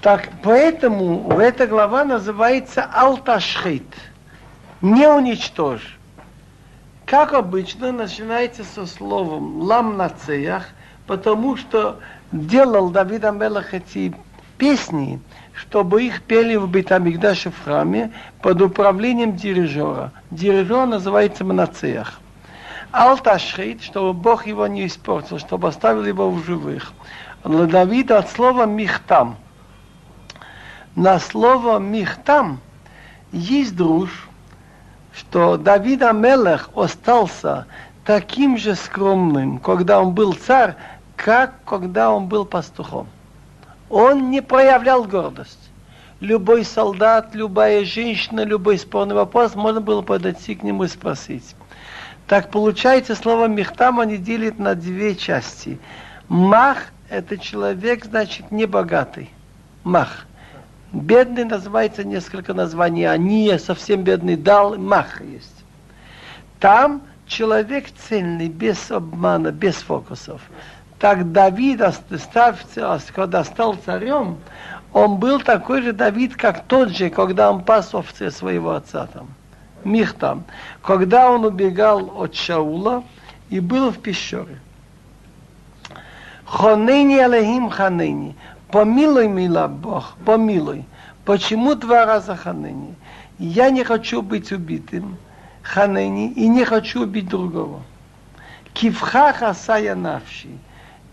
Так, 0.00 0.30
поэтому 0.42 1.38
эта 1.38 1.66
глава 1.66 2.04
называется 2.04 2.88
Алташхит. 2.92 3.84
Не 4.80 5.06
уничтожь. 5.06 5.99
Как 7.10 7.32
обычно, 7.32 7.90
начинается 7.90 8.62
со 8.62 8.86
словом 8.86 9.62
лам 9.62 9.96
на 9.96 10.10
цеях, 10.10 10.68
потому 11.08 11.56
что 11.56 11.98
делал 12.30 12.90
Давид 12.90 13.24
Амелах 13.24 13.74
эти 13.74 14.14
песни, 14.58 15.20
чтобы 15.52 16.04
их 16.04 16.22
пели 16.22 16.54
в 16.54 16.70
Бетамикдаше 16.70 17.50
в 17.50 17.64
храме 17.64 18.12
под 18.40 18.62
управлением 18.62 19.34
дирижера. 19.34 20.12
Дирижер 20.30 20.86
называется 20.86 21.44
Манацеях. 21.44 22.20
Алташхит, 22.92 23.82
чтобы 23.82 24.12
Бог 24.12 24.46
его 24.46 24.68
не 24.68 24.86
испортил, 24.86 25.40
чтобы 25.40 25.66
оставил 25.66 26.04
его 26.04 26.30
в 26.30 26.44
живых. 26.44 26.92
Для 27.42 27.66
Давида 27.66 28.18
от 28.18 28.30
слова 28.30 28.66
михтам. 28.66 29.34
На 30.94 31.18
слово 31.18 31.80
михтам 31.80 32.60
есть 33.32 33.74
друж, 33.74 34.29
что 35.14 35.56
Давид 35.56 36.02
Амелах 36.02 36.70
остался 36.74 37.66
таким 38.04 38.56
же 38.56 38.74
скромным, 38.74 39.58
когда 39.58 40.00
он 40.00 40.12
был 40.12 40.32
царь, 40.32 40.74
как 41.16 41.64
когда 41.64 42.10
он 42.10 42.26
был 42.26 42.44
пастухом. 42.44 43.08
Он 43.88 44.30
не 44.30 44.40
проявлял 44.40 45.04
гордость. 45.04 45.58
Любой 46.20 46.64
солдат, 46.64 47.34
любая 47.34 47.84
женщина, 47.84 48.44
любой 48.44 48.78
спорный 48.78 49.14
вопрос 49.14 49.54
можно 49.54 49.80
было 49.80 50.02
подойти 50.02 50.54
к 50.54 50.62
нему 50.62 50.84
и 50.84 50.88
спросить. 50.88 51.56
Так 52.26 52.50
получается, 52.50 53.14
слово 53.14 53.46
мехтам 53.46 54.00
они 54.00 54.16
делят 54.16 54.58
на 54.58 54.74
две 54.74 55.16
части. 55.16 55.80
Мах– 56.28 56.78
это 57.08 57.38
человек, 57.38 58.04
значит, 58.04 58.50
не 58.52 58.66
богатый. 58.66 59.30
Мах. 59.82 60.26
Бедный 60.92 61.44
называется 61.44 62.04
несколько 62.04 62.54
названий, 62.54 63.04
а 63.04 63.16
не 63.16 63.58
совсем 63.58 64.02
бедный 64.02 64.36
дал, 64.36 64.76
мах 64.76 65.20
есть. 65.20 65.64
Там 66.58 67.02
человек 67.26 67.86
цельный, 68.08 68.48
без 68.48 68.90
обмана, 68.90 69.52
без 69.52 69.76
фокусов 69.76 70.40
так 71.00 71.32
Давид, 71.32 71.80
когда 73.14 73.42
стал 73.42 73.74
царем, 73.74 74.36
он 74.92 75.16
был 75.16 75.40
такой 75.40 75.82
же 75.82 75.92
Давид, 75.92 76.36
как 76.36 76.64
тот 76.64 76.90
же, 76.90 77.08
когда 77.08 77.50
он 77.50 77.64
пас 77.64 77.94
овцы 77.94 78.30
своего 78.30 78.72
отца 78.72 79.06
там, 79.06 79.28
Михтам, 79.82 80.44
когда 80.82 81.30
он 81.30 81.44
убегал 81.46 82.12
от 82.20 82.34
Шаула 82.34 83.02
и 83.48 83.60
был 83.60 83.90
в 83.90 83.98
пещере. 83.98 84.58
Хонени 86.44 87.16
Алехим 87.16 87.70
Ханени, 87.70 88.36
помилуй, 88.72 89.28
мила 89.28 89.68
Бог, 89.68 90.16
помилуй. 90.24 90.84
Почему 91.24 91.74
два 91.74 92.06
раза 92.06 92.36
Ханени? 92.36 92.94
Я 93.38 93.70
не 93.70 93.84
хочу 93.84 94.22
быть 94.22 94.52
убитым, 94.52 95.16
Ханени, 95.62 96.32
и 96.32 96.48
не 96.48 96.64
хочу 96.64 97.02
убить 97.02 97.28
другого. 97.28 97.82
Кивха 98.72 99.32
хасая 99.32 99.94
навши 99.94 100.48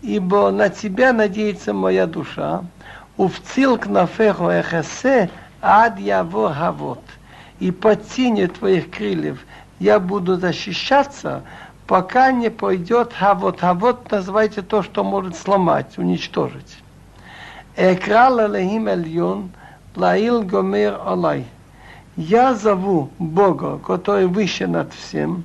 ибо 0.02 0.50
на 0.50 0.68
тебя 0.68 1.12
надеется 1.12 1.72
моя 1.72 2.06
душа, 2.06 2.64
увцил 3.16 3.78
кнафеху 3.78 4.48
эхесе 4.48 5.30
ад 5.60 5.98
яво 5.98 6.54
гавот, 6.58 7.02
и 7.58 7.70
под 7.70 8.06
тенью 8.08 8.48
твоих 8.48 8.90
крыльев 8.90 9.44
я 9.80 9.98
буду 9.98 10.36
защищаться, 10.36 11.42
пока 11.86 12.30
не 12.32 12.50
пойдет 12.50 13.12
гавот. 13.18 13.60
Гавот 13.60 14.10
называйте 14.10 14.62
то, 14.62 14.82
что 14.82 15.02
может 15.02 15.36
сломать, 15.36 15.98
уничтожить. 15.98 16.78
Экрал 17.80 18.40
элехим 18.44 18.88
эльон, 18.88 19.50
лаил 19.94 20.42
гомер 20.42 20.98
олай. 21.04 21.44
Я 22.16 22.56
зову 22.56 23.10
Бога, 23.20 23.78
который 23.78 24.26
выше 24.26 24.66
над 24.66 24.92
всем, 24.92 25.44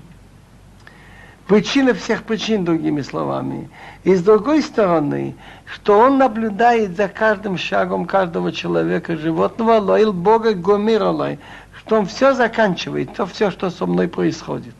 причина 1.46 1.94
всех 1.94 2.24
причин, 2.24 2.66
другими 2.66 3.04
словами. 3.04 3.70
И 4.04 4.16
с 4.16 4.24
другой 4.24 4.64
стороны, 4.64 5.36
что 5.66 6.00
он 6.00 6.18
наблюдает 6.18 6.98
за 6.98 7.08
каждым 7.08 7.56
шагом 7.56 8.08
каждого 8.08 8.52
человека, 8.52 9.16
животного, 9.16 9.74
лоил 9.74 10.12
Бога 10.12 10.56
гомиролай, 10.56 11.38
что 11.78 12.00
он 12.00 12.08
все 12.08 12.34
заканчивает, 12.34 13.14
то 13.14 13.28
все, 13.28 13.52
что 13.52 13.70
со 13.70 13.86
мной 13.86 14.08
происходит. 14.08 14.74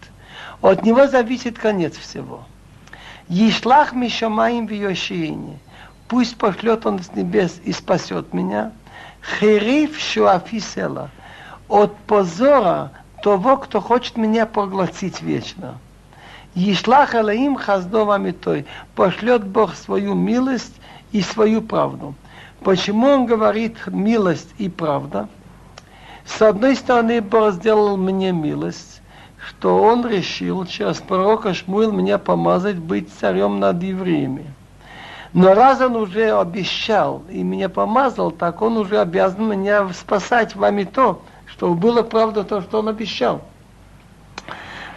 От 0.60 0.84
него 0.84 1.06
зависит 1.06 1.60
конец 1.60 1.96
всего. 1.98 2.46
Ешлах 3.30 3.94
Мишамаим 3.94 4.66
в 4.66 4.72
Йошиине. 4.72 5.60
Пусть 6.14 6.38
пошлет 6.38 6.86
он 6.86 7.00
с 7.02 7.12
небес 7.16 7.60
и 7.64 7.72
спасет 7.72 8.36
меня. 8.36 8.72
Хериф 9.24 10.00
Шуафисела. 10.00 11.10
От 11.68 11.98
позора 12.06 12.92
того, 13.24 13.58
кто 13.58 13.82
хочет 13.82 14.16
меня 14.16 14.46
проглотить 14.46 15.24
вечно. 15.24 15.80
Ешлах 16.54 17.16
Алаим 17.16 17.56
Хаздова 17.56 18.20
Митой. 18.20 18.68
Пошлет 18.94 19.44
Бог 19.44 19.74
свою 19.74 20.14
милость 20.14 20.76
и 21.14 21.22
свою 21.22 21.64
правду. 21.64 22.14
Почему 22.64 23.08
он 23.08 23.26
говорит 23.26 23.78
милость 23.88 24.54
и 24.60 24.70
правда? 24.70 25.28
С 26.28 26.40
одной 26.44 26.76
стороны, 26.76 27.22
Бог 27.22 27.54
сделал 27.54 27.98
мне 27.98 28.32
милость, 28.32 29.02
что 29.40 29.82
он 29.82 30.08
решил 30.08 30.64
через 30.68 30.98
пророка 30.98 31.56
Шмуил 31.56 31.92
меня 31.92 32.20
помазать 32.20 32.78
быть 32.78 33.12
царем 33.20 33.60
над 33.60 33.82
евреями. 33.82 34.54
Но 35.34 35.56
раз 35.56 35.82
он 35.82 35.96
уже 35.96 36.32
обещал 36.32 37.24
и 37.30 37.42
меня 37.42 37.68
помазал, 37.68 38.32
так 38.32 38.62
он 38.62 38.78
уже 38.78 39.00
обязан 39.00 39.50
меня 39.50 39.90
спасать 39.94 40.56
вами 40.56 40.84
то, 40.84 41.24
что 41.48 41.74
было 41.74 42.04
правда 42.04 42.44
то, 42.44 42.62
что 42.62 42.80
он 42.80 42.90
обещал. 42.90 43.42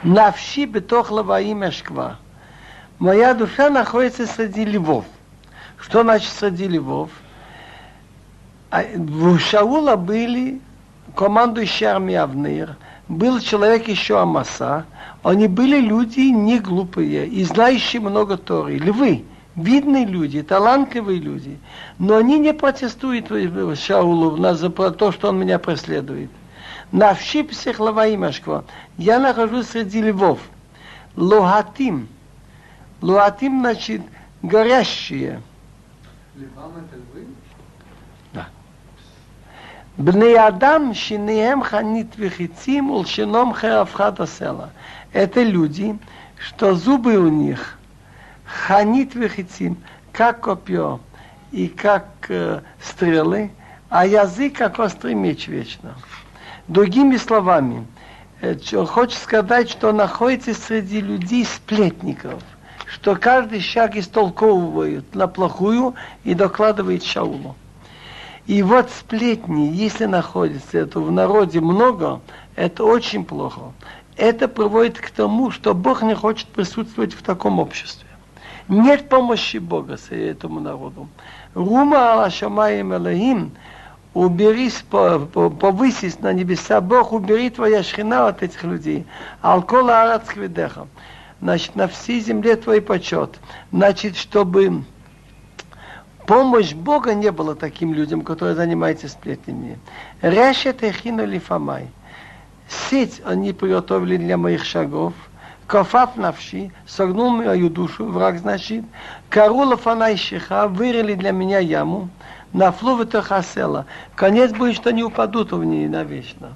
Навши 0.02 0.66
бетох 0.66 1.10
лаваим 1.10 1.70
шква. 1.72 2.16
Моя 2.98 3.32
душа 3.32 3.70
находится 3.70 4.26
среди 4.26 4.64
львов. 4.64 5.04
Что 5.78 6.02
значит 6.02 6.30
среди 6.32 6.68
львов? 6.68 7.10
У 8.72 9.38
Шаула 9.38 9.96
были 9.96 10.60
командующий 11.14 11.86
армией 11.86 12.18
Авнир, 12.18 12.76
был 13.08 13.40
человек 13.40 13.88
еще 13.88 14.20
Амаса, 14.20 14.84
они 15.22 15.48
были 15.48 15.80
люди 15.80 16.20
не 16.20 16.58
глупые 16.58 17.26
и 17.26 17.42
знающие 17.44 18.02
много 18.02 18.36
Торы, 18.36 18.76
львы, 18.76 19.24
видные 19.56 20.04
люди, 20.04 20.42
талантливые 20.42 21.18
люди, 21.18 21.58
но 21.98 22.16
они 22.16 22.38
не 22.38 22.52
протестуют 22.52 23.28
Шаулу 23.78 24.36
за 24.54 24.70
то, 24.70 25.12
что 25.12 25.30
он 25.30 25.38
меня 25.38 25.58
преследует. 25.58 26.30
Навши 26.92 27.42
психлова 27.42 28.14
имашква. 28.14 28.64
Я 28.96 29.18
нахожусь 29.18 29.68
среди 29.68 30.02
львов. 30.02 30.38
Лохатим. 31.16 32.08
Лохатим 33.00 33.60
значит 33.60 34.02
горящие. 34.42 35.40
Львам 36.36 36.72
это 36.76 36.96
львы? 36.96 37.26
Да. 38.32 38.46
Бнеядам 39.96 40.94
шинеем 40.94 41.62
ханит 41.62 42.16
вихицим 42.16 42.90
улшином 42.90 43.54
херафхата 43.54 44.26
села. 44.26 44.70
Это 45.12 45.42
люди, 45.42 45.98
что 46.38 46.74
зубы 46.74 47.16
у 47.16 47.28
них 47.28 47.75
ханит 48.46 49.14
вехицим, 49.14 49.76
как 50.12 50.40
копье 50.40 51.00
и 51.52 51.68
как 51.68 52.06
э, 52.28 52.62
стрелы, 52.82 53.50
а 53.88 54.06
язык 54.06 54.56
как 54.56 54.78
острый 54.78 55.14
меч 55.14 55.48
вечно. 55.48 55.94
Другими 56.68 57.16
словами, 57.16 57.86
э, 58.40 58.56
хочет 58.86 59.18
сказать, 59.18 59.68
что 59.70 59.92
находится 59.92 60.54
среди 60.54 61.00
людей 61.00 61.44
сплетников, 61.44 62.42
что 62.86 63.16
каждый 63.16 63.60
шаг 63.60 63.96
истолковывают 63.96 65.14
на 65.14 65.28
плохую 65.28 65.94
и 66.24 66.34
докладывает 66.34 67.04
Шаулу. 67.04 67.56
И 68.46 68.62
вот 68.62 68.90
сплетни, 68.90 69.72
если 69.74 70.04
находится 70.04 70.78
это 70.78 71.00
в 71.00 71.10
народе 71.10 71.60
много, 71.60 72.20
это 72.54 72.84
очень 72.84 73.24
плохо. 73.24 73.72
Это 74.16 74.46
приводит 74.48 74.98
к 74.98 75.10
тому, 75.10 75.50
что 75.50 75.74
Бог 75.74 76.02
не 76.02 76.14
хочет 76.14 76.46
присутствовать 76.48 77.12
в 77.12 77.22
таком 77.22 77.58
обществе. 77.58 78.05
Нет 78.68 79.08
помощи 79.08 79.58
Бога 79.58 79.96
этому 80.10 80.60
народу. 80.60 81.08
Рума 81.54 82.14
Алашамаем 82.14 82.92
Элохим, 82.94 83.52
уберись, 84.12 84.84
повысись 84.90 86.18
на 86.18 86.32
небеса, 86.32 86.80
Бог, 86.80 87.12
убери 87.12 87.50
твоя 87.50 87.82
шхина 87.82 88.28
от 88.28 88.42
этих 88.42 88.64
людей. 88.64 89.06
Алкола 89.40 90.02
Арацквидеха. 90.02 90.88
Значит, 91.40 91.76
на 91.76 91.86
всей 91.86 92.20
земле 92.20 92.56
твой 92.56 92.80
почет. 92.80 93.38
Значит, 93.70 94.16
чтобы 94.16 94.84
помощь 96.26 96.72
Бога 96.72 97.14
не 97.14 97.30
было 97.30 97.54
таким 97.54 97.94
людям, 97.94 98.22
которые 98.22 98.56
занимаются 98.56 99.08
сплетнями. 99.08 99.78
Решет 100.22 100.82
эхину 100.82 101.24
лифамай. 101.24 101.88
Сеть 102.68 103.22
они 103.24 103.52
приготовили 103.52 104.16
для 104.16 104.36
моих 104.36 104.64
шагов. 104.64 105.12
Кофав 105.66 106.10
навши, 106.16 106.70
согнул 106.86 107.30
мою 107.30 107.68
душу, 107.68 108.06
враг 108.06 108.38
значит. 108.38 108.84
Карула 109.28 109.76
фанай 109.76 110.16
шиха, 110.16 110.68
вырыли 110.68 111.14
для 111.14 111.32
меня 111.32 111.58
яму. 111.58 112.08
Нафлу 112.52 112.96
в 112.96 113.22
хасела. 113.22 113.86
Конец 114.14 114.52
будет, 114.52 114.76
что 114.76 114.92
не 114.92 115.02
упадут 115.02 115.52
в 115.52 115.64
ней 115.64 115.88
навечно. 115.88 116.52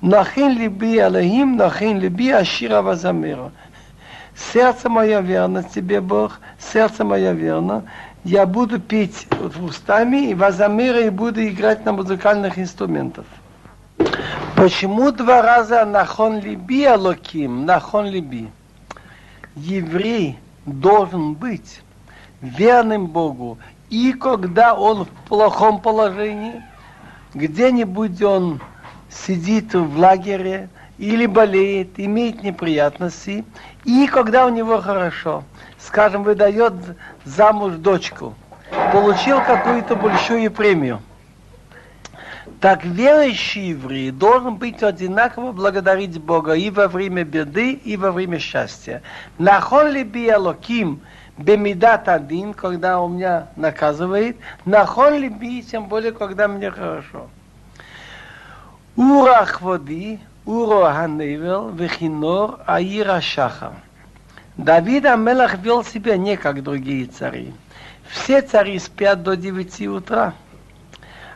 Нахин 0.00 0.58
либи 0.58 0.98
Аллахим, 0.98 1.56
нахин 1.56 2.00
либи 2.00 2.30
Ашира 2.30 2.80
Вазамира. 2.80 3.52
Сердце 4.34 4.88
мое 4.88 5.20
верно 5.20 5.62
тебе, 5.62 6.00
Бог, 6.00 6.40
сердце 6.58 7.04
мое 7.04 7.32
верно 7.32 7.84
я 8.24 8.46
буду 8.46 8.78
петь 8.78 9.26
устами 9.62 10.30
и 10.30 10.34
вазамира 10.34 11.00
и 11.00 11.10
буду 11.10 11.46
играть 11.46 11.84
на 11.84 11.92
музыкальных 11.92 12.58
инструментах. 12.58 13.24
Почему 14.60 15.10
два 15.10 15.40
раза 15.40 15.86
нахон 15.86 16.40
либи 16.40 16.84
алоким, 16.84 17.64
нахон 17.64 18.06
либи? 18.06 18.50
Еврей 19.56 20.38
должен 20.66 21.32
быть 21.32 21.80
верным 22.42 23.06
Богу, 23.06 23.56
и 23.88 24.12
когда 24.12 24.74
он 24.74 25.06
в 25.06 25.08
плохом 25.28 25.80
положении, 25.80 26.62
где-нибудь 27.32 28.20
он 28.20 28.60
сидит 29.08 29.72
в 29.72 29.98
лагере 29.98 30.68
или 30.98 31.24
болеет, 31.24 31.98
имеет 31.98 32.42
неприятности, 32.42 33.46
и 33.86 34.06
когда 34.08 34.44
у 34.44 34.50
него 34.50 34.82
хорошо– 34.82 35.42
скажем, 35.80 36.22
выдает 36.22 36.74
замуж 37.24 37.72
дочку, 37.74 38.34
получил 38.92 39.40
какую-то 39.40 39.96
большую 39.96 40.50
премию. 40.50 41.00
Так 42.60 42.84
верующий 42.84 43.70
еврей 43.70 44.10
должен 44.10 44.56
быть 44.56 44.82
одинаково 44.82 45.52
благодарить 45.52 46.20
Бога 46.20 46.52
и 46.52 46.68
во 46.68 46.88
время 46.88 47.24
беды, 47.24 47.72
и 47.72 47.96
во 47.96 48.12
время 48.12 48.38
счастья. 48.38 49.02
Нахон 49.38 49.88
ли 49.88 50.04
биалоким 50.04 51.00
бемидат 51.38 52.06
один, 52.08 52.52
когда 52.52 53.00
он 53.00 53.16
меня 53.16 53.48
наказывает, 53.56 54.36
нахон 54.66 55.14
ли 55.14 55.30
би, 55.30 55.62
тем 55.62 55.86
более, 55.86 56.12
когда 56.12 56.48
мне 56.48 56.70
хорошо. 56.70 57.28
Урах 58.94 59.62
води, 59.62 60.20
уро 60.44 60.92
ханевел, 60.92 61.70
вехинор, 61.70 62.60
аира 62.66 63.22
шахам. 63.22 63.76
Давид 64.58 65.06
Амелах 65.06 65.58
вел 65.60 65.82
себя 65.82 66.18
не 66.18 66.36
как 66.36 66.62
другие 66.62 67.06
цари. 67.06 67.54
Все 68.10 68.42
цари 68.42 68.78
спят 68.78 69.22
до 69.22 69.34
9 69.34 69.86
утра. 69.86 70.34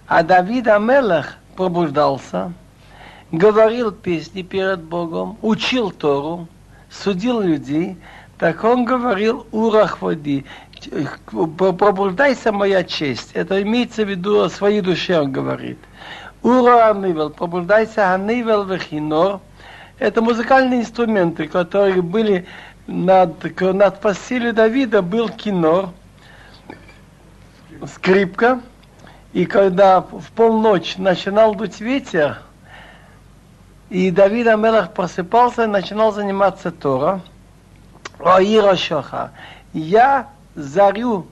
А 0.06 0.22
Давид 0.22 0.68
Амелах 0.68 1.36
пробуждался, 1.56 2.52
говорил 3.32 3.90
песни 3.90 4.42
перед 4.42 4.80
Богом, 4.82 5.38
учил 5.40 5.90
Тору, 5.90 6.46
судил 6.90 7.40
людей, 7.40 7.96
так 8.38 8.62
он 8.64 8.84
говорил 8.84 9.46
урахводи, 9.50 10.44
пробуждайся, 11.56 12.52
моя 12.52 12.84
честь. 12.84 13.30
Это 13.32 13.62
имеется 13.62 14.04
в 14.04 14.10
виду 14.10 14.42
о 14.42 14.50
своей 14.50 14.82
душе, 14.82 15.20
он 15.20 15.32
говорит. 15.32 15.78
Ура 16.42 16.90
Анивел, 16.90 17.30
пробуждайся 17.30 18.12
Анивел 18.12 18.64
Вехинор. 18.64 19.40
Это 19.98 20.20
музыкальные 20.20 20.80
инструменты, 20.80 21.48
которые 21.48 22.02
были 22.02 22.46
над, 22.86 23.60
над 23.60 24.00
постелью 24.00 24.52
Давида 24.52 25.00
был 25.00 25.30
кинор, 25.30 25.90
скрипка, 27.86 28.60
и 29.34 29.46
когда 29.46 30.00
в 30.00 30.30
полночь 30.36 30.96
начинал 30.96 31.56
дуть 31.56 31.80
ветер, 31.80 32.38
и 33.90 34.12
Давид 34.12 34.46
Амелах 34.46 34.92
просыпался 34.92 35.64
и 35.64 35.66
начинал 35.66 36.12
заниматься 36.12 36.70
Тора, 36.70 37.20
Оира 38.20 38.76
Шоха, 38.76 39.32
я 39.72 40.28
зарю 40.54 41.26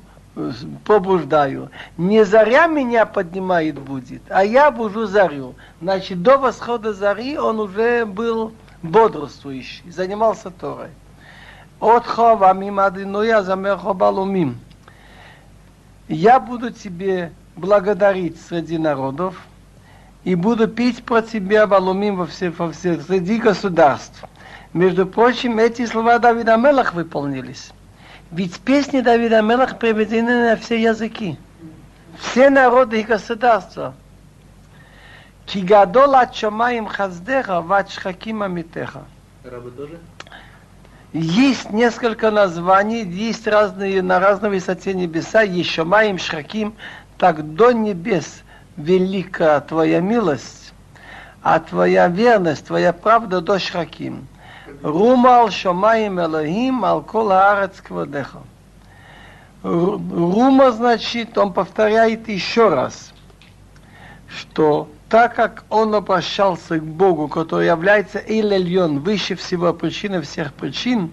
побуждаю. 0.84 1.70
Не 1.96 2.24
заря 2.24 2.66
меня 2.66 3.06
поднимает 3.06 3.78
будет, 3.78 4.22
а 4.30 4.44
я 4.44 4.72
бужу 4.72 5.06
зарю. 5.06 5.54
Значит, 5.80 6.22
до 6.22 6.38
восхода 6.38 6.92
зари 6.92 7.38
он 7.38 7.60
уже 7.60 8.04
был 8.04 8.52
бодрствующий, 8.82 9.88
занимался 9.90 10.50
Торой. 10.50 10.88
От 11.78 12.04
хова 12.04 12.52
мимадынуя 12.52 13.42
замерхо 13.42 13.92
балумим. 13.92 14.58
Я 16.08 16.40
буду 16.40 16.70
тебе 16.70 17.32
благодарить 17.56 18.40
среди 18.40 18.78
народов 18.78 19.36
и 20.24 20.34
буду 20.34 20.68
петь 20.68 21.04
про 21.04 21.22
тебя 21.22 21.66
балумим 21.66 22.16
во 22.16 22.26
все, 22.26 22.50
во 22.50 22.70
все, 22.72 23.00
среди 23.00 23.38
государств. 23.38 24.24
Между 24.72 25.06
прочим, 25.06 25.58
эти 25.58 25.84
слова 25.84 26.18
Давида 26.18 26.56
Мелах 26.56 26.94
выполнились. 26.94 27.72
Ведь 28.30 28.58
песни 28.60 29.00
Давида 29.00 29.42
Мелах 29.42 29.78
приведены 29.78 30.50
на 30.50 30.56
все 30.56 30.80
языки. 30.80 31.36
Все 32.18 32.48
народы 32.48 33.00
и 33.00 33.04
государства. 33.04 33.94
Кигадол 35.44 36.14
от 36.14 36.34
шамаим 36.34 36.86
хаздеха 36.86 37.60
ват 37.60 37.90
шхаким 37.90 38.42
амитеха. 38.42 39.04
Есть 41.12 41.70
несколько 41.70 42.30
названий, 42.30 43.04
есть 43.04 43.46
разные, 43.46 44.00
на 44.00 44.18
разной 44.18 44.48
высоте 44.48 44.94
небеса, 44.94 45.42
еще 45.42 45.84
маим 45.84 46.16
шраким, 46.16 46.74
так 47.22 47.54
до 47.54 47.70
небес 47.70 48.42
велика 48.76 49.60
твоя 49.60 50.00
милость, 50.00 50.72
а 51.40 51.60
твоя 51.60 52.08
верность, 52.08 52.66
твоя 52.66 52.92
правда 52.92 53.40
до 53.40 53.60
шраким. 53.60 54.26
Румал 54.82 55.48
шамаим 55.50 56.18
Элохим 56.18 56.84
ал 56.84 57.00
кола 57.00 57.52
арец 57.52 57.80
квадеха. 57.80 58.40
Ру- 59.62 60.00
Рума 60.12 60.72
значит, 60.72 61.38
он 61.38 61.52
повторяет 61.52 62.28
еще 62.28 62.68
раз, 62.68 63.12
что 64.28 64.88
так 65.08 65.36
как 65.36 65.62
он 65.70 65.94
обращался 65.94 66.80
к 66.80 66.82
Богу, 66.82 67.28
который 67.28 67.68
является 67.68 68.18
Эйлельон, 68.18 68.98
выше 68.98 69.36
всего 69.36 69.72
причины 69.72 70.22
всех 70.22 70.52
причин, 70.54 71.12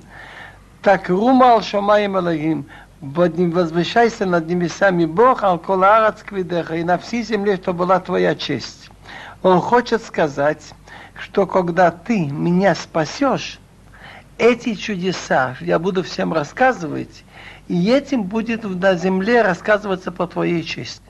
так 0.82 1.08
Румал 1.08 1.62
Шамаем 1.62 2.18
Элогим, 2.18 2.66
возвышайся 3.02 4.26
над 4.26 4.48
небесами 4.48 5.06
Бог, 5.06 5.44
Алколарац 5.44 6.22
Квидеха, 6.24 6.76
и 6.76 6.84
на 6.84 6.98
всей 6.98 7.24
земле, 7.24 7.58
что 7.58 7.74
была 7.74 8.00
твоя 8.00 8.36
честь. 8.36 8.90
Он 9.42 9.62
хочет 9.62 10.04
сказать, 10.04 10.74
что 11.18 11.48
когда 11.48 11.92
ты 11.92 12.28
меня 12.28 12.76
спасешь, 12.76 13.60
эти 14.38 14.76
чудеса 14.76 15.56
я 15.60 15.80
буду 15.80 16.04
всем 16.04 16.34
рассказывать, 16.34 17.24
и 17.68 17.90
этим 17.90 18.24
будет 18.24 18.64
на 18.64 18.96
земле 18.96 19.42
рассказываться 19.42 20.12
по 20.12 20.28
твоей 20.28 20.64
чести. 20.64 21.09